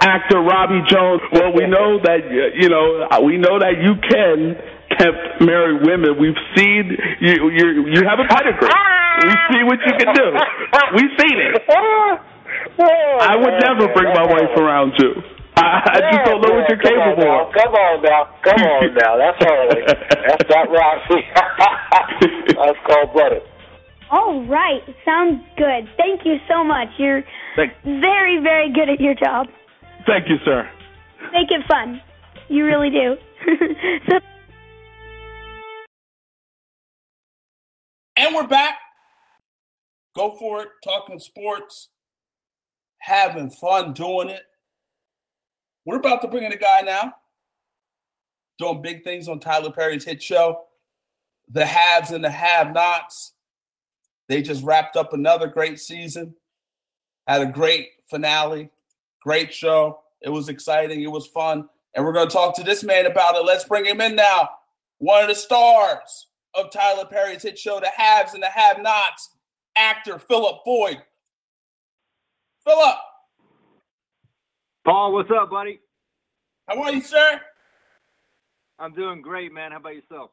[0.03, 1.21] Actor Robbie Jones.
[1.33, 2.21] Well, we know that
[2.57, 4.57] you know we know that you can
[4.99, 6.19] tempt married women.
[6.19, 7.51] We've seen you.
[7.51, 8.69] You you have a pedigree.
[9.23, 10.27] We see what you can do.
[10.95, 11.63] We've seen it.
[12.81, 15.23] I would never bring my wife around you.
[15.63, 17.53] I, I just don't know what you're capable of.
[17.55, 19.17] Come on now, come on now.
[19.17, 19.83] That's Harley.
[19.87, 21.21] That's not Roxy.
[22.59, 23.43] That's cold blooded.
[24.11, 24.83] All right.
[25.05, 25.89] Sounds good.
[25.97, 26.89] Thank you so much.
[26.99, 27.23] You're
[27.57, 29.47] Thank, very, very good at your job.
[30.07, 30.69] thank you, sir.
[31.33, 32.01] Make it fun.
[32.49, 33.17] You really do.
[34.11, 34.19] so,
[38.17, 38.75] And we're back.
[40.15, 40.69] Go for it.
[40.85, 41.89] Talking sports.
[43.01, 44.43] Having fun doing it.
[45.85, 47.15] We're about to bring in a guy now.
[48.59, 50.65] Doing big things on Tyler Perry's hit show.
[51.51, 53.33] The haves and the have nots.
[54.29, 56.35] They just wrapped up another great season.
[57.27, 58.71] Had a great finale.
[59.21, 60.01] Great show.
[60.21, 61.03] It was exciting.
[61.03, 61.69] It was fun.
[61.95, 63.45] And we're going to talk to this man about it.
[63.45, 64.49] Let's bring him in now.
[64.99, 69.31] One of the stars of Tyler Perry's hit show, The Haves and the Have Nots,
[69.77, 71.03] actor Philip Boyd.
[72.65, 72.97] Philip,
[74.85, 75.81] Paul, what's up, buddy?
[76.67, 77.41] how are you, sir?
[78.79, 79.71] I'm doing great, man.
[79.71, 80.31] How about yourself?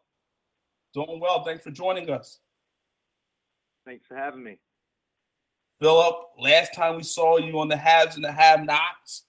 [0.94, 1.44] Doing well.
[1.44, 2.40] Thanks for joining us.
[3.86, 4.58] Thanks for having me.
[5.80, 9.24] Philip, last time we saw you on The Haves and the Have Nots,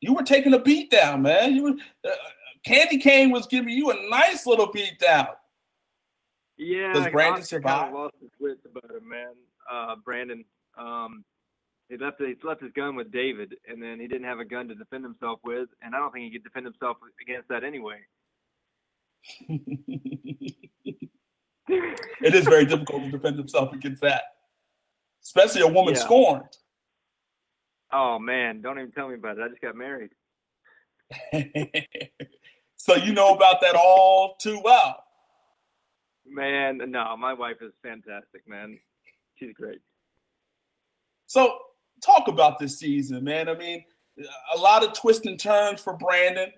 [0.00, 1.54] you were taking a beat down, man.
[1.54, 1.74] You were
[2.04, 2.14] uh,
[2.64, 5.28] Candy Cane was giving you a nice little beat down.
[6.56, 7.82] Yeah, Does Brandon survive?
[7.82, 9.34] Kind of lost his wits about it, man.
[9.70, 10.44] Uh, Brandon,
[10.76, 11.24] um,
[11.88, 14.68] he left he left his gun with David, and then he didn't have a gun
[14.68, 17.98] to defend himself with, and I don't think he could defend himself against that anyway.
[19.48, 20.70] it
[22.34, 24.22] is very difficult to defend himself against that,
[25.22, 26.00] especially a woman Yeah.
[26.00, 26.56] scorned.
[27.92, 29.42] Oh man, don't even tell me about it.
[29.44, 30.10] I just got married.
[32.76, 35.02] so you know about that all too well.
[36.26, 38.78] Man, no, my wife is fantastic, man.
[39.36, 39.80] She's great.
[41.26, 41.58] So
[42.04, 43.48] talk about this season, man.
[43.48, 43.84] I mean,
[44.54, 46.50] a lot of twists and turns for Brandon.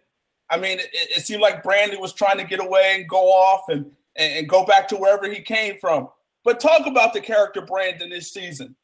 [0.50, 3.68] I mean, it, it seemed like Brandon was trying to get away and go off
[3.68, 6.08] and, and, go back to wherever he came from.
[6.44, 8.74] But talk about the character Brandon this season.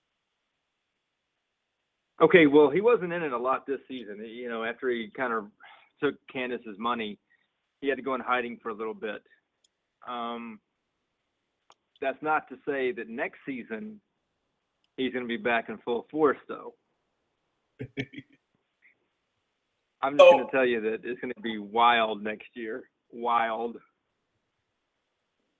[2.20, 4.24] Okay, well, he wasn't in it a lot this season.
[4.24, 5.46] You know, after he kind of
[6.02, 7.18] took Candace's money,
[7.80, 9.22] he had to go in hiding for a little bit.
[10.08, 10.60] Um,
[12.00, 14.00] that's not to say that next season
[14.96, 16.74] he's going to be back in full force, though.
[20.02, 22.84] I'm just So- going to tell you that it's going to be wild next year.
[23.10, 23.76] Wild.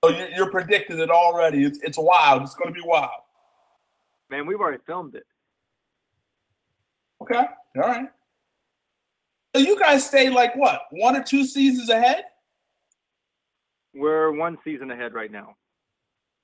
[0.03, 1.63] So you're, you're predicting it already.
[1.65, 2.43] It's, it's wild.
[2.43, 3.21] It's going to be wild.
[4.29, 5.25] Man, we've already filmed it.
[7.21, 7.35] Okay.
[7.75, 8.07] All right.
[9.55, 10.81] So you guys stay like what?
[10.91, 12.25] One or two seasons ahead?
[13.95, 15.55] We're one season ahead right now.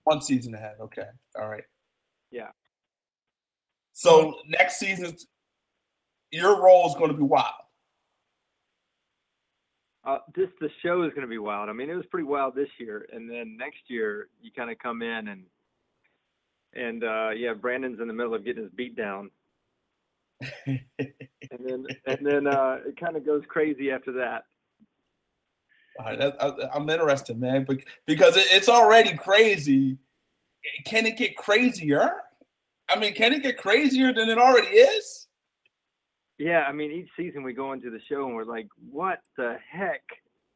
[0.06, 0.78] One season ahead.
[0.82, 1.06] Okay.
[1.40, 1.64] All right.
[2.32, 2.48] Yeah.
[3.94, 5.16] So next season,
[6.32, 7.54] your role is going to be wild.
[10.06, 11.70] Uh, just the show is going to be wild.
[11.70, 14.78] I mean, it was pretty wild this year, and then next year you kind of
[14.80, 15.44] come in and
[16.76, 19.30] and uh, yeah, Brandon's in the middle of getting his beat down,
[20.66, 20.82] and
[21.64, 24.44] then and then uh, it kind of goes crazy after that.
[26.00, 30.00] All right, that, I, I'm interested, man, bec- because it, it's already crazy.
[30.86, 32.12] Can it get crazier?
[32.94, 35.28] I mean, can it get crazier than it already is?
[36.38, 39.58] Yeah, I mean, each season we go into the show and we're like, what the
[39.72, 40.02] heck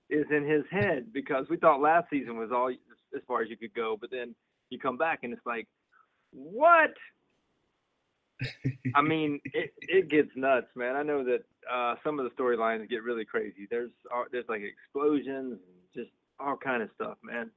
[0.10, 1.08] is in his head?
[1.14, 4.36] Because we thought last season was all as far as you could go, but then
[4.70, 5.68] you come back and it's like,
[6.32, 6.94] what?
[8.96, 10.96] I mean, it, it gets nuts, man.
[10.96, 13.68] I know that uh, some of the storylines get really crazy.
[13.70, 15.60] There's uh, there's like explosions and
[15.96, 17.50] just all kind of stuff, man.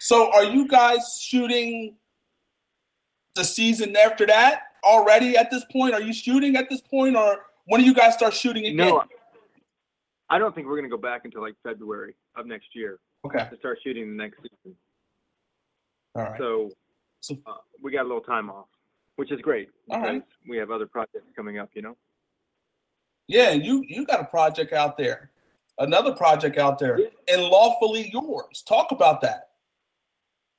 [0.00, 1.96] So, are you guys shooting
[3.38, 5.94] the season after that already at this point?
[5.94, 8.76] Are you shooting at this point, or when do you guys start shooting again?
[8.88, 9.04] No,
[10.28, 13.48] I don't think we're gonna go back until like February of next year Okay.
[13.50, 14.76] to start shooting the next season.
[16.14, 16.38] All right.
[16.38, 16.70] So,
[17.20, 18.66] So- uh, we got a little time off,
[19.16, 20.22] which is great All right.
[20.48, 21.70] we have other projects coming up.
[21.74, 21.96] You know.
[23.28, 25.30] Yeah, you you got a project out there,
[25.78, 26.98] another project out there,
[27.28, 28.62] Unlawfully Yours.
[28.62, 29.47] Talk about that.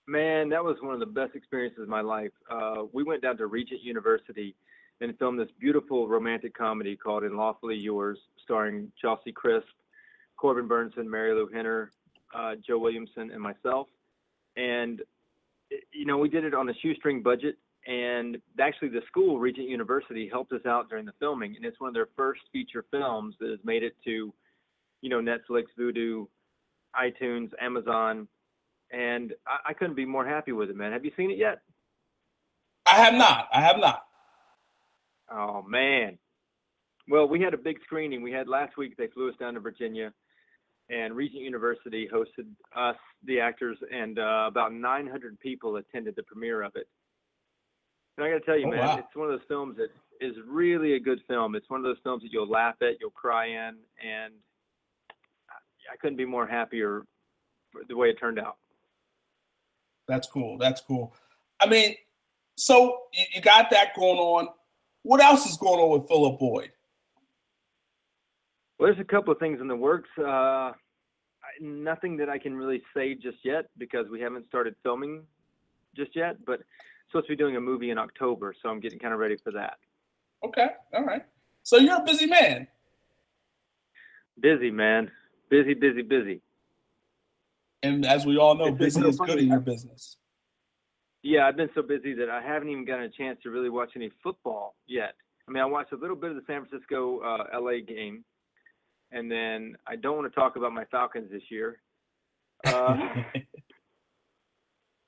[0.10, 2.32] Man, that was one of the best experiences of my life.
[2.50, 4.56] Uh, we went down to Regent University
[5.02, 9.68] and filmed this beautiful romantic comedy called "Unlawfully Yours," starring Chelsea Crisp,
[10.36, 11.92] Corbin Bernsen, Mary Lou Henner,
[12.34, 13.86] uh, Joe Williamson, and myself.
[14.58, 15.04] And
[15.92, 20.28] you know, we did it on a shoestring budget and actually the school regent university
[20.28, 23.50] helped us out during the filming and it's one of their first feature films that
[23.50, 24.34] has made it to
[25.02, 26.28] you know netflix vudu
[27.02, 28.28] itunes amazon
[28.92, 30.92] and I, I, couldn't be more happy with it man.
[30.92, 31.62] Have you seen it yet?
[32.86, 33.48] I have not.
[33.54, 34.02] I have not.
[35.32, 36.18] Oh man.
[37.08, 38.22] Well we had a big screening.
[38.22, 40.14] We had last week they flew us down to virginia
[40.90, 42.96] and regent university hosted us
[43.26, 46.88] the actors and uh, about 900 people attended the premiere of it.
[48.18, 48.98] And I got to tell you, oh, man, wow.
[48.98, 49.90] it's one of those films that
[50.20, 51.56] is really a good film.
[51.56, 54.34] It's one of those films that you'll laugh at, you'll cry in, and
[55.92, 57.04] I couldn't be more happier
[57.88, 58.58] the way it turned out.
[60.10, 60.58] That's cool.
[60.58, 61.14] That's cool.
[61.62, 61.96] I mean,
[62.56, 63.04] so
[63.34, 64.48] you got that going on.
[65.04, 66.72] What else is going on with Philip Boyd?
[68.78, 70.10] Well, there's a couple of things in the works.
[70.18, 70.72] Uh,
[71.62, 75.24] nothing that I can really say just yet because we haven't started filming
[75.96, 76.44] just yet.
[76.44, 76.62] But
[77.12, 79.52] supposed to be doing a movie in October, so I'm getting kind of ready for
[79.52, 79.78] that.
[80.44, 81.24] Okay, all right.
[81.62, 82.68] So you're a busy man.
[84.40, 85.12] Busy man,
[85.50, 86.42] busy, busy, busy.
[87.82, 90.18] And as we all know, it's busy is good in your business.
[91.22, 93.92] Yeah, I've been so busy that I haven't even gotten a chance to really watch
[93.96, 95.16] any football yet.
[95.48, 98.24] I mean, I watched a little bit of the San Francisco uh, LA game,
[99.12, 101.82] and then I don't want to talk about my Falcons this year.
[102.66, 102.96] Uh,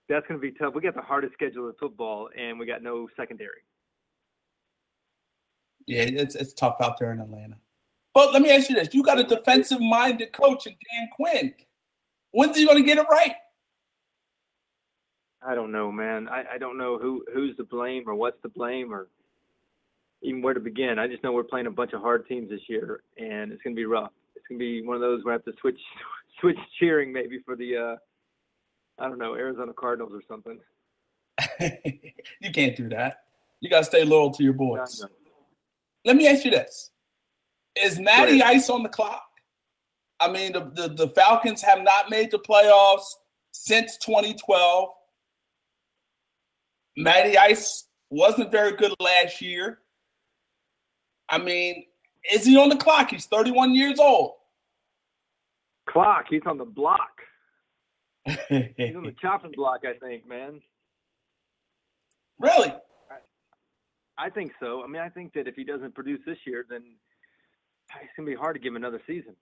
[0.10, 0.74] that's going to be tough.
[0.74, 3.62] We got the hardest schedule in football, and we got no secondary.
[5.88, 7.58] Yeah, it's it's tough out there in Atlanta.
[8.14, 11.54] But let me ask you this: You got a defensive-minded coach in Dan Quinn.
[12.32, 13.36] When's he going to get it right?
[15.46, 16.28] I don't know, man.
[16.30, 19.08] I, I don't know who who's to blame or what's to blame or
[20.22, 21.00] even where to begin.
[21.00, 23.76] I just know we're playing a bunch of hard teams this year, and it's going
[23.76, 24.12] to be rough.
[24.36, 25.80] It's going to be one of those where I have to switch
[26.40, 27.96] switch cheering maybe for the uh,
[29.00, 30.60] I don't know, Arizona Cardinals or something.
[32.40, 33.24] you can't do that.
[33.62, 35.04] You got to stay loyal to your boys.
[36.06, 36.92] Let me ask you this:
[37.76, 39.24] Is Matty Ice on the clock?
[40.22, 43.16] I mean, the, the, the Falcons have not made the playoffs
[43.52, 44.90] since 2012.
[46.96, 49.80] Matty Ice wasn't very good last year.
[51.28, 51.86] I mean,
[52.32, 53.10] is he on the clock?
[53.10, 54.34] He's 31 years old.
[55.90, 56.26] Clock.
[56.30, 57.10] He's on the block.
[58.26, 60.62] He's on the chopping block, I think, man.
[62.38, 62.70] Really?
[62.70, 64.84] I, I think so.
[64.84, 66.84] I mean, I think that if he doesn't produce this year, then
[68.02, 69.36] it's gonna be hard to give him another season.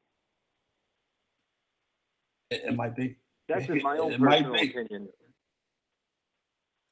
[2.49, 3.15] It, it might be.
[3.47, 5.09] That's in my own it personal opinion.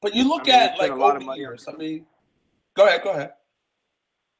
[0.00, 1.66] But you look I mean, at like over the years.
[1.68, 2.06] I mean,
[2.76, 3.32] go ahead, go ahead.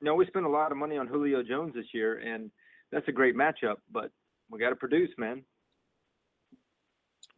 [0.00, 2.50] No, we spent a lot of money on Julio Jones this year, and
[2.92, 3.76] that's a great matchup.
[3.90, 4.10] But
[4.50, 5.42] we got to produce, man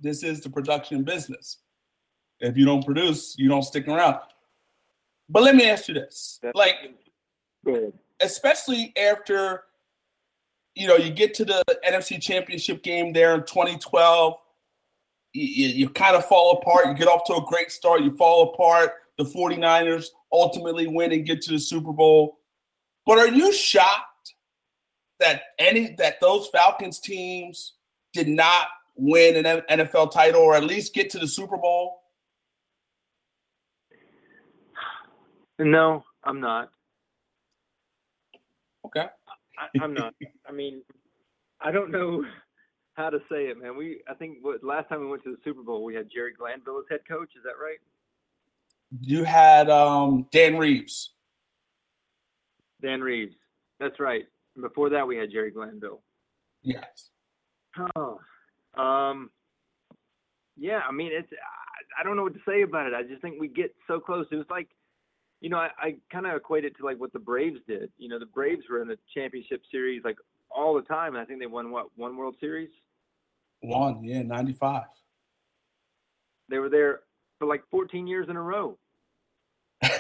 [0.01, 1.59] this is the production business.
[2.40, 4.19] If you don't produce, you don't stick around.
[5.28, 6.94] But let me ask you this: like,
[8.20, 9.65] especially after
[10.75, 14.35] you know you get to the NFC Championship game there in 2012,
[15.33, 16.87] you, you, kind of fall apart.
[16.87, 18.93] You get off to a great start, you fall apart.
[19.19, 22.39] The 49ers ultimately win and get to the Super Bowl.
[23.07, 24.35] But are you shocked
[25.19, 27.75] that any that those Falcons teams
[28.13, 32.03] did not win an NFL title or at least get to the Super Bowl?
[35.59, 36.71] No, I'm not.
[39.61, 40.15] I, am not.
[40.49, 40.82] I mean,
[41.61, 42.24] I don't know
[42.95, 43.77] how to say it, man.
[43.77, 46.32] We, I think, what, last time we went to the Super Bowl, we had Jerry
[46.32, 47.31] Glanville as head coach.
[47.37, 47.78] Is that right?
[49.01, 51.12] You had um, Dan Reeves.
[52.82, 53.37] Dan Reeves.
[53.78, 54.24] That's right.
[54.61, 56.03] Before that, we had Jerry Glanville.
[56.62, 57.11] Yes.
[57.97, 58.20] Oh,
[58.77, 59.31] um,
[60.57, 62.95] yeah, I mean, it's I, I don't know what to say about it.
[62.95, 64.27] I just think we get so close.
[64.31, 64.69] It was like,
[65.41, 67.91] you know, I, I kind of equate it to like what the Braves did.
[67.99, 70.17] You know, the Braves were in the championship series like
[70.51, 71.15] all the time.
[71.15, 72.71] And I think they won what one World Series.
[73.61, 74.85] One, yeah, ninety five.
[76.49, 77.01] They were there
[77.39, 78.77] for like 14 years in a row.
[79.83, 79.91] you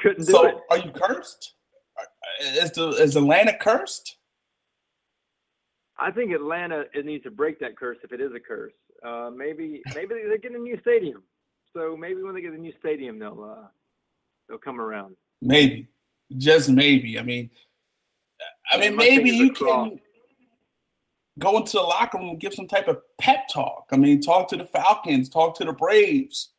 [0.00, 0.30] couldn't do it.
[0.30, 0.54] so, it.
[0.70, 1.54] are you cursed?
[2.40, 4.16] Is the is Atlanta cursed?
[5.98, 8.72] I think Atlanta it needs to break that curse if it is a curse.
[9.04, 11.22] Uh, maybe maybe they're getting a new stadium,
[11.74, 13.68] so maybe when they get a new stadium, they'll uh,
[14.50, 15.14] They'll come around.
[15.40, 15.88] Maybe,
[16.36, 17.20] just maybe.
[17.20, 17.50] I mean,
[18.70, 20.00] I mean, maybe you can
[21.38, 23.84] go into the locker room and give some type of pep talk.
[23.92, 26.50] I mean, talk to the Falcons, talk to the Braves.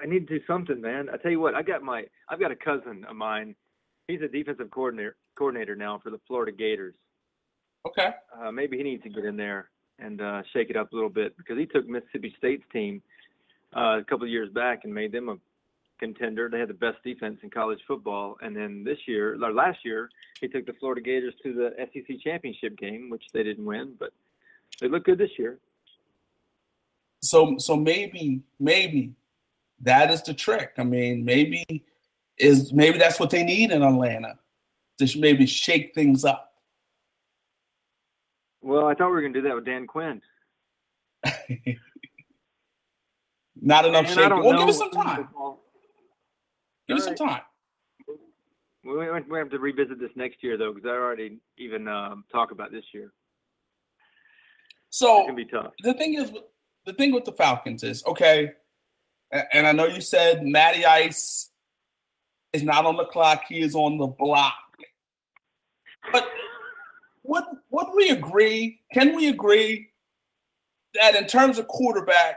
[0.00, 1.08] I need to do something, man.
[1.10, 3.56] I tell you what, I got my I've got a cousin of mine.
[4.06, 6.94] He's a defensive coordinator coordinator now for the Florida Gators.
[7.88, 8.10] Okay.
[8.38, 11.10] Uh, maybe he needs to get in there and uh, shake it up a little
[11.10, 13.02] bit because he took Mississippi State's team
[13.76, 15.36] uh, a couple of years back and made them a
[15.98, 16.48] contender.
[16.50, 20.10] They had the best defense in college football, and then this year, or last year,
[20.40, 24.10] he took the Florida Gators to the SEC championship game, which they didn't win, but
[24.80, 25.58] they look good this year.
[27.22, 29.14] So so maybe maybe
[29.80, 30.72] that is the trick.
[30.78, 31.84] I mean, maybe
[32.38, 34.38] is maybe that's what they need in Atlanta
[34.98, 36.53] to maybe shake things up.
[38.64, 40.22] Well, I thought we were going to do that with Dan Quinn.
[43.60, 44.42] Not enough shaking.
[44.42, 45.28] Well, know give us some time.
[46.88, 47.42] Give us some time.
[48.82, 52.24] We we we have to revisit this next year though, because I already even um,
[52.32, 53.12] talk about this year.
[54.88, 55.72] So gonna be tough.
[55.82, 56.32] the thing is,
[56.86, 58.52] the thing with the Falcons is okay,
[59.52, 61.50] and I know you said Matty Ice
[62.52, 64.54] is not on the clock; he is on the block.
[66.12, 66.28] But
[67.24, 68.80] would would we agree?
[68.92, 69.88] Can we agree
[70.94, 72.36] that in terms of quarterback,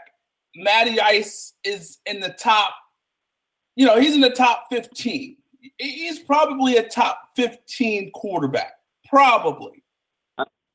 [0.56, 2.74] Matty Ice is in the top?
[3.76, 5.38] You know, he's in the top fifteen.
[5.78, 8.74] He's probably a top fifteen quarterback,
[9.08, 9.84] probably.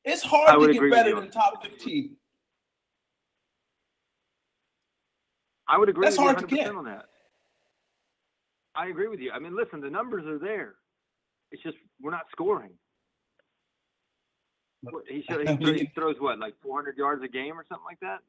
[0.05, 2.15] It's hard to get better than top fifteen.
[5.67, 6.75] I would agree That's with hard you to 100% get.
[6.75, 7.05] on that.
[8.75, 9.31] I agree with you.
[9.31, 10.75] I mean, listen, the numbers are there.
[11.51, 12.71] It's just we're not scoring.
[14.83, 17.65] What, he, should, I he, throws, he throws what, like 400 yards a game or
[17.67, 18.19] something like that?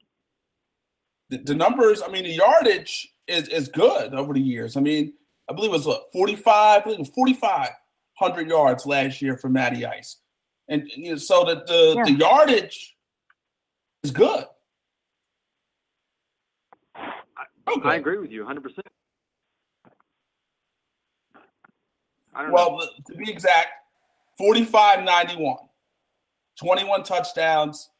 [1.30, 4.76] the, the numbers, I mean, the yardage is, is good over the years.
[4.76, 5.14] I mean,
[5.48, 9.48] I believe it was what, 45, I believe it was 4,500 yards last year for
[9.48, 10.16] Matty Ice.
[10.68, 12.96] And you know, so that the, the yardage
[14.02, 14.46] is good.
[17.66, 17.88] Okay.
[17.88, 18.78] I oh, agree with you 100%.
[22.34, 22.54] I don't know.
[22.54, 23.68] Well, to be exact,
[24.38, 25.56] 45 91,
[26.58, 27.90] 21 touchdowns,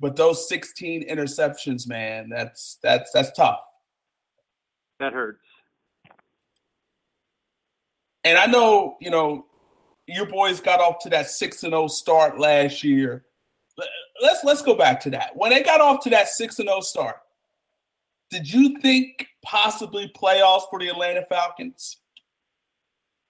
[0.00, 3.60] but those 16 interceptions, man, that's that's that's tough.
[5.00, 5.40] That hurts.
[8.24, 9.46] And I know, you know,
[10.06, 13.24] your boys got off to that 6 and 0 start last year.
[13.78, 13.88] Let-
[14.22, 15.36] Let's let's go back to that.
[15.36, 17.16] When they got off to that 6 and 0 start,
[18.30, 21.98] did you think possibly playoffs for the Atlanta Falcons?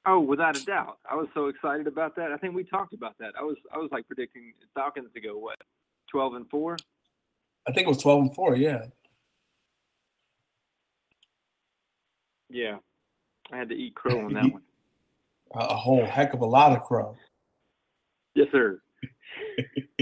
[0.08, 0.98] Oh, without a doubt.
[1.10, 2.30] I was so excited about that.
[2.30, 3.32] I think we talked about that.
[3.38, 5.58] I was I was like predicting Falcons to go what,
[6.10, 6.76] 12 and 4?
[7.68, 8.86] I think it was 12 and 4, yeah.
[12.48, 12.76] Yeah.
[13.50, 14.62] I had to eat crow on that one.
[15.54, 17.16] A, a whole heck of a lot of crow.
[18.34, 18.80] Yes, sir.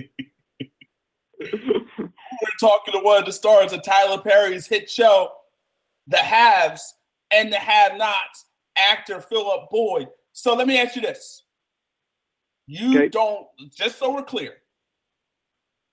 [1.41, 5.33] We're talking to one of the stars of Tyler Perry's hit show,
[6.09, 6.95] The Haves
[7.31, 10.09] and the Have Nots, actor Philip Boyd.
[10.33, 11.45] So let me ask you this.
[12.67, 13.09] You Okay.
[13.09, 14.55] don't, just so we're clear,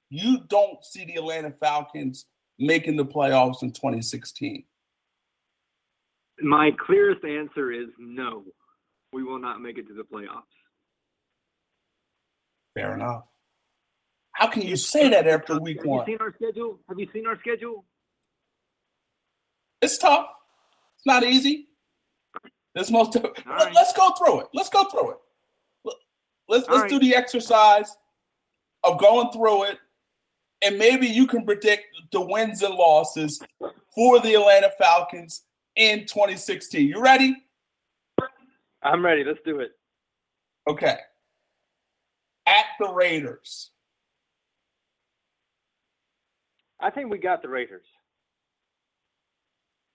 [0.09, 2.25] you don't see the Atlanta Falcons
[2.59, 4.63] making the playoffs in 2016.
[6.41, 8.43] My clearest answer is no.
[9.13, 10.43] We will not make it to the playoffs.
[12.73, 13.25] Fair enough.
[14.33, 15.99] How can you say that after week Have one?
[16.07, 16.79] you seen our schedule?
[16.87, 17.85] Have you seen our schedule?
[19.81, 20.27] It's tough.
[20.95, 21.67] It's not easy.
[22.75, 23.15] It's most.
[23.45, 23.73] right.
[23.73, 24.47] Let's go through it.
[24.53, 25.17] Let's go through it.
[25.85, 25.95] Let-
[26.47, 26.89] Let's All let's right.
[26.89, 27.95] do the exercise
[28.83, 29.77] of going through it,
[30.61, 33.41] and maybe you can predict the wins and losses
[33.95, 35.43] for the Atlanta Falcons
[35.75, 36.87] in 2016.
[36.87, 37.35] You ready?
[38.83, 39.23] I'm ready.
[39.23, 39.71] Let's do it.
[40.67, 40.97] Okay.
[42.47, 43.69] At the Raiders.
[46.79, 47.85] I think we got the Raiders.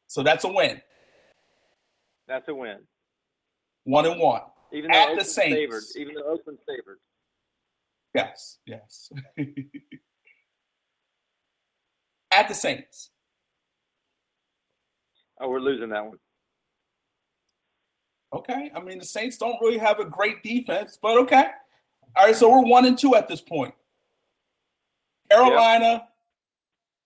[0.07, 0.81] So that's a win.
[2.29, 2.79] That's a win.
[3.85, 4.43] One and one.
[4.73, 5.55] Even though At the Saints.
[5.55, 5.83] favored.
[5.97, 6.99] Even though Oakland's favored.
[8.15, 9.11] Yes, yes.
[12.33, 13.11] At the Saints.
[15.41, 16.19] Oh, we're losing that one.
[18.33, 18.71] Okay.
[18.75, 21.47] I mean, the Saints don't really have a great defense, but okay.
[22.17, 23.75] All right, so we're one and two at this point.
[25.31, 26.09] Carolina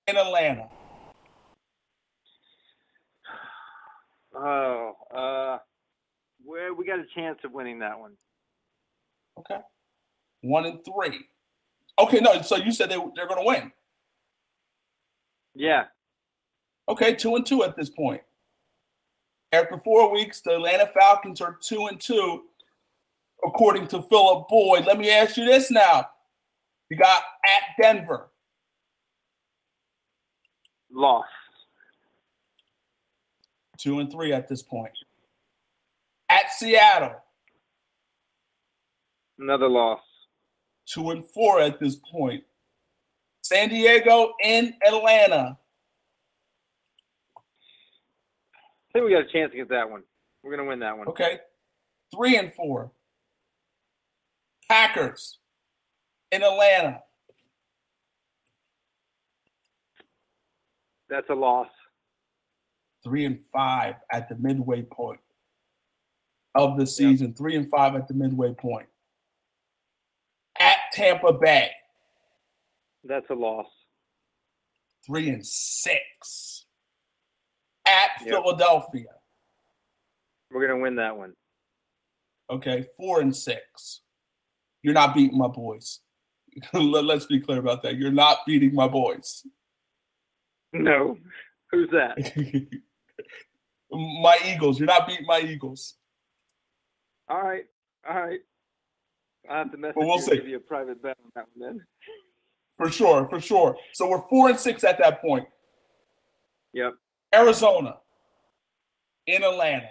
[0.07, 0.69] and Atlanta.
[4.33, 5.59] Oh, uh,
[6.45, 8.12] where we got a chance of winning that one.
[9.39, 9.61] Okay.
[10.43, 11.27] One and three.
[11.99, 13.73] Okay, no, so you said they, they're going to win.
[15.55, 15.85] Yeah,
[16.91, 18.20] Okay, two and two at this point.
[19.53, 22.43] After four weeks, the Atlanta Falcons are two and two,
[23.47, 24.87] according to Philip Boyd.
[24.87, 26.07] Let me ask you this now.
[26.89, 28.31] You got at Denver.
[30.93, 31.27] Loss.
[33.81, 34.93] Two and three at this point.
[36.28, 37.15] At Seattle.
[39.39, 40.01] Another loss.
[40.86, 42.44] Two and four at this point.
[43.40, 45.57] San Diego and Atlanta.
[47.36, 50.02] I think we got a chance to get that one.
[50.43, 51.09] We're gonna win that one.
[51.09, 51.39] Okay.
[52.15, 52.90] Three and four.
[54.69, 55.39] Packers
[56.31, 57.01] in Atlanta.
[61.09, 61.69] That's a loss.
[63.02, 65.20] Three and five at the midway point
[66.55, 67.35] of the season.
[67.35, 68.89] Three and five at the midway point.
[70.59, 71.70] At Tampa Bay.
[73.05, 73.66] That's a loss.
[75.06, 76.66] Three and six.
[77.86, 78.28] At Yep.
[78.28, 79.06] Philadelphia.
[80.51, 81.32] We're gonna win that one.
[82.51, 84.02] Okay, four and six.
[84.82, 86.01] You're not beating my boys.
[86.74, 87.97] Let's be clear about that.
[87.97, 89.47] You're not beating my boys.
[90.72, 91.16] No.
[91.70, 92.18] Who's that?
[93.93, 94.79] my Eagles.
[94.79, 95.95] You're not beating my Eagles.
[97.29, 97.65] All right.
[98.09, 98.41] All right.
[99.49, 100.37] I have to message Well, we'll you see.
[100.37, 101.87] give you a private bet on that one then.
[102.77, 103.77] For sure, for sure.
[103.93, 105.47] So we're four and six at that point.
[106.73, 106.95] Yep.
[107.35, 107.97] Arizona
[109.27, 109.89] in Atlanta.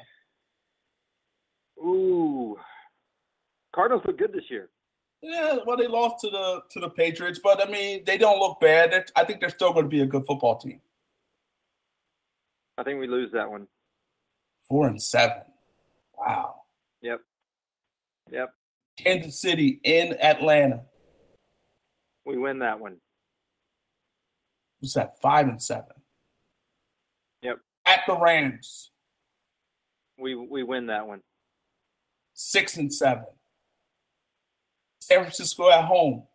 [1.80, 2.58] Ooh.
[3.74, 4.70] Cardinals look good this year.
[5.22, 8.60] Yeah, well, they lost to the to the Patriots, but I mean, they don't look
[8.62, 8.92] bad.
[8.92, 10.82] They're- I think they're still going to be a good football team.
[12.78, 13.68] I think we lose that one.
[14.70, 15.42] Four and seven.
[16.18, 16.62] Wow.
[17.02, 17.22] Yep.
[18.32, 18.54] Yep.
[18.98, 20.82] Kansas City in Atlanta.
[22.26, 22.98] We win that one.
[24.80, 25.20] What's that?
[25.22, 25.86] Five and seven.
[27.42, 27.60] Yep.
[27.86, 28.92] At the Rams,
[30.18, 31.22] We we win that one.
[32.34, 33.26] six and seven.
[35.02, 36.28] San Francisco at home,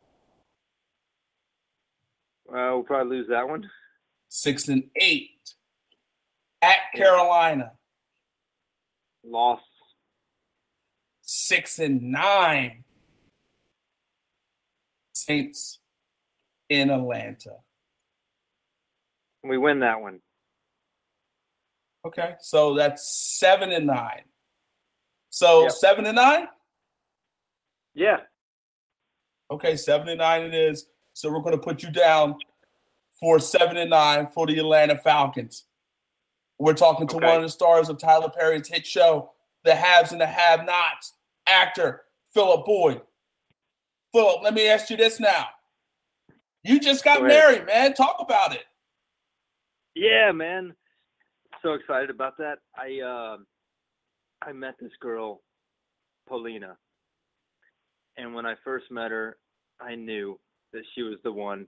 [2.48, 3.70] Uh, we'll probably lose that one.
[4.28, 5.55] six and eight.
[6.61, 7.73] At Carolina,
[9.24, 9.60] Loss.
[11.26, 12.84] six and nine.
[15.14, 15.78] Saints
[16.68, 17.56] in Atlanta.
[19.42, 20.20] We win that one.
[22.05, 24.24] Okay, so that's seven and nine.
[25.30, 25.72] So Yep.
[25.72, 26.48] seven and nine.
[27.94, 28.20] Yeah.
[29.51, 30.88] Okay, seven and nine it is.
[31.14, 32.38] So we're going to put you down
[33.18, 35.64] for seven and nine for the Atlanta Falcons.
[36.59, 37.26] We're talking to Okay.
[37.26, 39.32] one of the stars of Tyler Perry's hit show,
[39.64, 41.14] The Haves and the Have Nots,
[41.47, 43.02] actor Philip Boyd.
[44.12, 45.48] Philip, let me ask you this now.
[46.62, 47.94] You just got Go married, man.
[47.94, 48.64] Talk about it.
[49.94, 50.74] Yeah, man.
[51.62, 52.59] So excited about that.
[52.76, 53.47] I um
[54.43, 55.43] I met this girl,
[56.28, 56.76] Paulina.
[58.16, 59.36] And when I first met her,
[59.81, 60.39] I knew
[60.72, 61.66] that she was the one.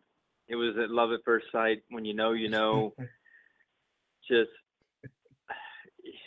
[0.48, 1.82] It was at love at first sight.
[1.90, 2.94] When you know, you know.
[4.28, 4.50] Just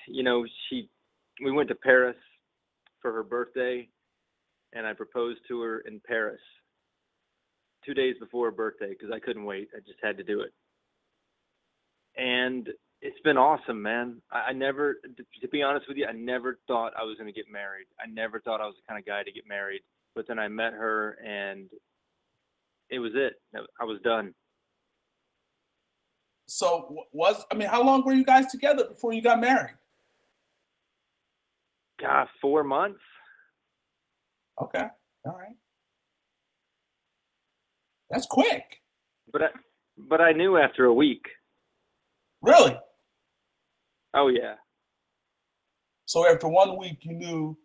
[0.10, 0.90] you know, she
[1.44, 2.18] we went to Paris
[3.02, 3.88] for her birthday
[4.74, 6.42] and I proposed to her in Paris.
[7.86, 9.70] 2 days before her birthday because I couldn't wait.
[9.74, 10.52] I just had to do it
[12.20, 12.70] and
[13.02, 14.22] it's been awesome, man.
[14.32, 14.96] I, I never,
[15.42, 17.88] to be honest with you, I never thought I was going to get married.
[18.00, 19.82] I never thought I was the kind of guy to get married.
[20.16, 21.70] But then I met her, and
[22.90, 23.34] it was it.
[23.80, 24.34] I was done.
[26.48, 29.76] So was I mean, how long were you guys together before you got married?
[32.02, 33.00] God, four months.
[34.62, 34.84] Okay.
[35.26, 35.56] All right.
[38.10, 38.64] That's quick.
[39.32, 39.48] But I,
[39.98, 41.26] but I knew after a week.
[42.42, 42.78] Really?
[44.14, 44.56] Oh yeah,
[46.06, 47.58] So after one week, you knew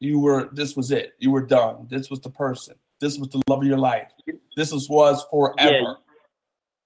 [0.00, 1.14] you were this was it.
[1.18, 1.86] You were done.
[1.88, 2.74] This was the person.
[3.00, 4.10] This was the love of your life.
[4.56, 5.96] This was was forever.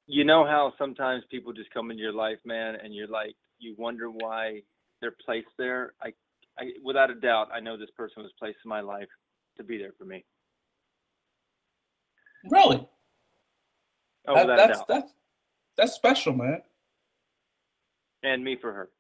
[0.07, 3.75] you know how sometimes people just come into your life, man, and you're like, you
[3.77, 4.63] wonder why
[5.01, 5.95] they're placed there.
[6.03, 6.09] I,
[6.59, 9.09] I, without a doubt, I know this person was placed in my life
[9.57, 10.25] to be there for me.
[12.51, 12.87] Really?
[14.27, 14.89] Oh, That- without a that's doubt.
[14.89, 15.13] that's
[15.77, 16.61] that's special, man.
[18.23, 18.91] and me for her.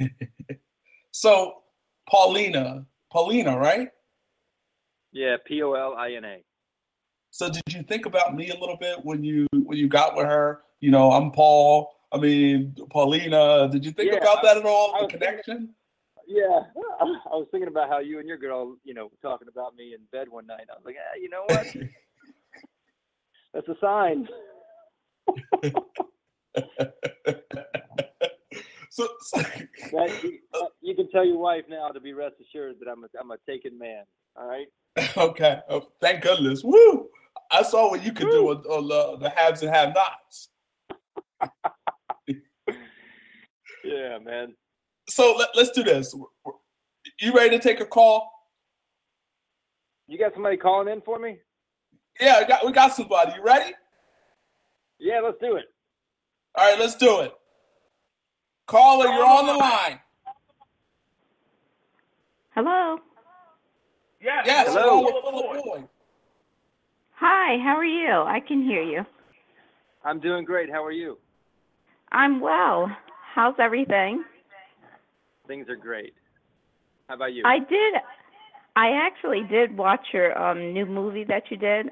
[1.10, 1.62] So
[2.08, 3.88] Paulina, Paulina, right?
[5.10, 6.44] Yeah, P O L I N A.
[7.30, 10.26] So did you think about me a little bit when you when you got with
[10.26, 10.60] her?
[10.80, 11.90] You know, I'm Paul.
[12.12, 13.68] I mean, Paulina.
[13.70, 14.94] Did you think Yeah, about that at all?
[14.94, 15.74] I The was thinking- connection?
[16.26, 16.60] Yeah,
[17.00, 17.04] I
[17.36, 20.28] was thinking about how you and your girl, you know, talking about me in bed
[20.28, 20.66] one night.
[20.70, 21.66] I was like, ah, you know what?
[23.54, 24.28] That's a sign.
[28.90, 29.40] So, so
[29.92, 30.38] That, you,
[30.80, 33.36] you can tell your wife now to be rest assured that I'm a, I'm a
[33.48, 34.02] taken man.
[34.34, 34.66] All right.
[35.16, 35.60] okay.
[35.68, 36.64] Oh, thank goodness.
[36.64, 37.08] Woo!
[37.50, 40.48] I saw what you could do on, on uh, the haves and have nots.
[43.88, 44.54] Yeah, man.
[45.08, 46.14] So let, let's do this.
[47.20, 48.30] You ready to take a call?
[50.06, 51.38] You got somebody calling in for me?
[52.20, 53.32] Yeah, we got we got somebody.
[53.36, 53.72] You ready?
[54.98, 55.66] Yeah, let's do it.
[56.54, 57.32] All right, let's do it.
[58.66, 60.00] Caller, you're on the line.
[62.50, 62.98] Hello.
[64.20, 64.42] Yes.
[64.46, 65.06] Yes, Hello.
[65.22, 65.88] hello,
[67.14, 68.10] Hi, how are you?
[68.10, 69.06] I can hear you.
[70.04, 70.70] I'm doing great.
[70.70, 71.18] How are you?
[72.10, 72.90] I'm well.
[73.34, 74.24] How's everything?
[75.46, 76.14] Things are great.
[77.08, 77.42] How about you?
[77.44, 77.94] I did
[78.76, 81.86] I actually did watch your um new movie that you did.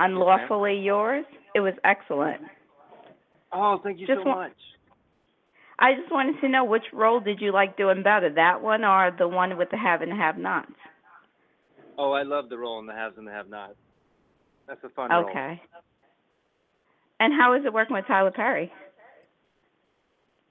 [0.00, 1.24] Unlawfully Yours.
[1.54, 2.40] It was excellent.
[3.52, 4.52] oh, thank you Just so much.
[5.78, 9.14] I just wanted to know which role did you like doing better, that one or
[9.16, 10.72] the one with the have and have nots?
[11.98, 13.74] Oh, I love the role in the haves and the have-nots.
[14.66, 15.28] That's a fun role.
[15.28, 15.60] Okay.
[17.20, 18.72] And how is it working with Tyler Perry?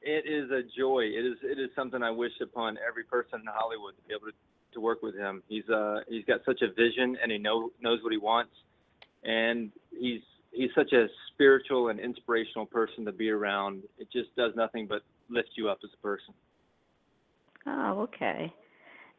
[0.03, 1.03] It is a joy.
[1.03, 4.27] It is it is something I wish upon every person in Hollywood to be able
[4.27, 4.33] to,
[4.73, 5.41] to work with him.
[5.47, 8.51] He's uh he's got such a vision and he know knows what he wants,
[9.23, 10.21] and he's
[10.51, 13.83] he's such a spiritual and inspirational person to be around.
[13.97, 16.33] It just does nothing but lift you up as a person.
[17.65, 18.53] Oh, okay.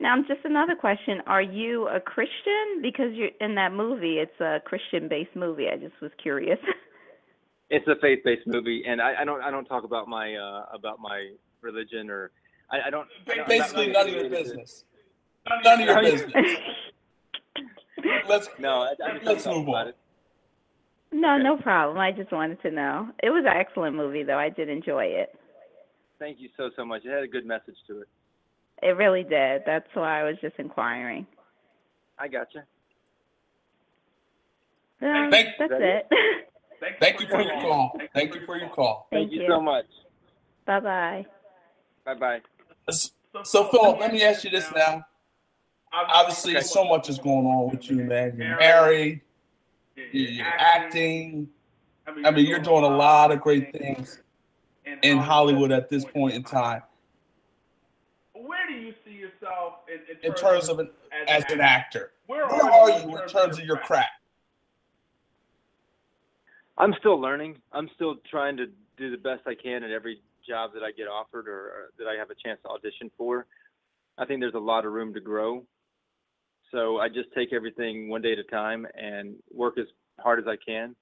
[0.01, 1.23] Now, just another question.
[1.27, 2.83] Are you a Christian?
[2.83, 5.69] Because you're in that movie, it's a Christian-based movie.
[5.73, 6.59] I just was curious.
[7.71, 11.01] It's a faith-based movie, and I, I don't I don't talk about my uh about
[11.01, 11.31] my
[11.63, 12.31] religion or
[12.71, 13.09] I, I don't.
[13.31, 14.85] I don't- Basically, none of your business.
[15.65, 16.33] None of your business.
[18.29, 19.89] Let's No, I, I let's don't talk move about on.
[19.89, 19.97] it.
[21.13, 21.99] no, no problem.
[21.99, 23.09] I just wanted to know.
[23.23, 24.39] It was an excellent movie, though.
[24.39, 25.35] I did enjoy it.
[26.19, 27.05] Thank you so so much.
[27.05, 28.09] It had a good message to it.
[28.83, 29.63] It really did.
[29.65, 31.27] That's why I was just inquiring.
[32.19, 32.65] I gotcha.
[35.01, 36.07] Um, Thank- that's it.
[37.01, 37.99] thank you for your call.
[38.15, 39.09] Thank you for your call.
[39.11, 39.49] Thank you you.
[39.49, 39.87] so much.
[40.67, 41.27] Bye bye.
[42.05, 42.41] Bye bye.
[42.91, 45.05] So, Philip, let me ask you this now.
[45.93, 48.37] Obviously, so much is going on with you, man.
[48.37, 49.21] You're married,
[50.13, 51.49] you're acting.
[52.07, 54.21] I mean, you're doing a lot of great things
[55.03, 56.83] in Hollywood at this point in time.
[58.33, 60.91] Where do you see yourself in, In terms of an,
[61.29, 64.11] as an actor, Where where are you in terms of your craft?
[66.77, 67.59] I'm still learning.
[67.73, 71.05] I'm still trying to do the best I can at every job that I get
[71.05, 73.47] offered or, or that I have a chance to audition for.
[74.19, 75.65] I think there's a lot of room to grow.
[76.71, 79.87] So I just take everything one day at a time and work as
[80.19, 80.97] hard as I can.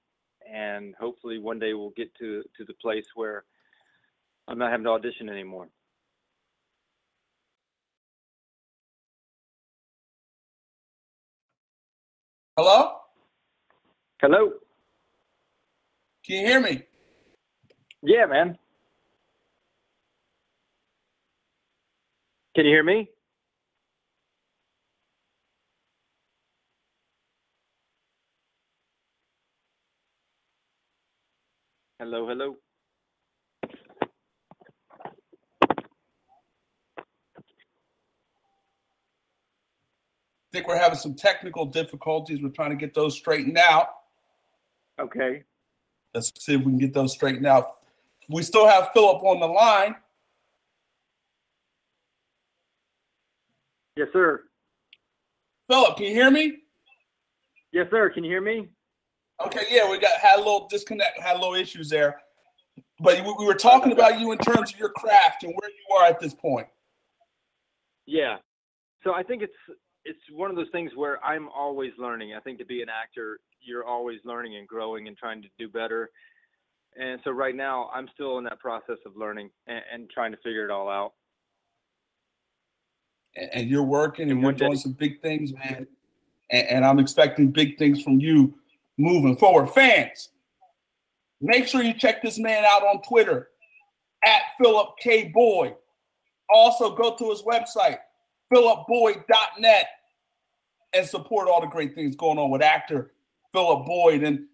[0.51, 3.43] And hopefully one day we'll get to, to the place where
[4.47, 5.69] I'm not having to audition anymore.
[12.57, 12.97] Hello?
[14.21, 14.51] Hello?
[16.25, 16.83] Can you hear me?
[18.01, 18.57] Yeah, man.
[22.55, 23.09] Can you hear me?
[31.99, 32.55] Hello, hello.
[33.65, 33.69] I
[40.53, 42.41] think we're having some technical difficulties.
[42.41, 43.87] We're trying to get those straightened out.
[45.01, 45.43] Okay.
[46.13, 47.67] Let's see if we can get those straightened out.
[48.29, 49.95] We still have Philip on the line.
[53.95, 54.43] Yes, sir.
[55.67, 56.59] Philip, can you hear me?
[57.71, 58.09] Yes, sir.
[58.09, 58.69] Can you hear me?
[59.45, 62.21] Okay, yeah, we got had a little disconnect, had a little issues there.
[62.99, 65.95] But we, we were talking about you in terms of your craft and where you
[65.95, 66.67] are at this point.
[68.05, 68.37] Yeah.
[69.03, 69.53] So I think it's
[70.05, 72.33] it's one of those things where I'm always learning.
[72.35, 75.69] I think to be an actor, you're always learning and growing and trying to do
[75.69, 76.09] better.
[76.99, 80.37] And so right now, I'm still in that process of learning and, and trying to
[80.37, 81.13] figure it all out.
[83.35, 85.87] And, and you're working and And you're day- doing some big things, man.
[86.51, 88.53] And, and I'm expecting big things from you
[88.97, 89.67] moving forward.
[89.71, 90.29] Fans,
[91.41, 93.49] make sure you check this man out on Twitter
[94.25, 95.29] at Philip K.
[95.33, 95.75] Boyd.
[96.53, 97.97] Also, go to his website,
[98.51, 99.87] philipboyd.net,
[100.93, 103.11] and support all the great things going on with actor
[103.51, 104.23] Philip Boyd.
[104.23, 104.45] And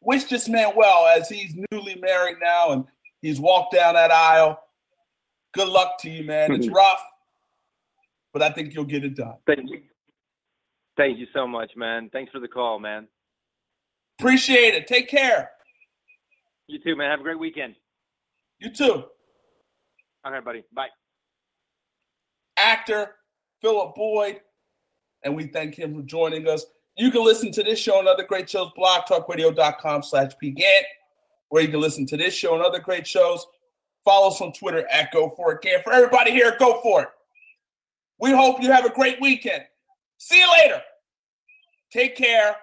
[0.00, 2.84] wish this man well as he's newly married now and
[3.22, 4.60] he's walked down that aisle.
[5.54, 6.52] Good luck to you, man.
[6.52, 7.02] It's rough,
[8.32, 9.36] but I think you'll get it done.
[9.46, 9.82] Thank you.
[10.96, 12.08] Thank you so much, man.
[12.12, 13.06] Thanks for the call, man.
[14.18, 14.86] Appreciate it.
[14.86, 15.50] Take care.
[16.68, 17.10] You too, man.
[17.10, 17.76] Have a great weekend.
[18.58, 19.04] You too.
[20.26, 20.64] Okay, buddy.
[20.72, 20.88] Bye.
[22.56, 23.10] Actor
[23.66, 24.40] Philip Boyd,
[25.24, 26.66] and we thank him for joining us.
[26.96, 30.82] You can listen to this show and other great shows, blogtalkradio.com slash pgant,
[31.48, 33.44] where you can listen to this show and other great shows.
[34.04, 35.82] Follow us on Twitter at Go For It.
[35.82, 37.08] For everybody here, go for it.
[38.20, 39.64] We hope you have a great weekend.
[40.18, 40.80] See you later.
[41.90, 42.54] Take care.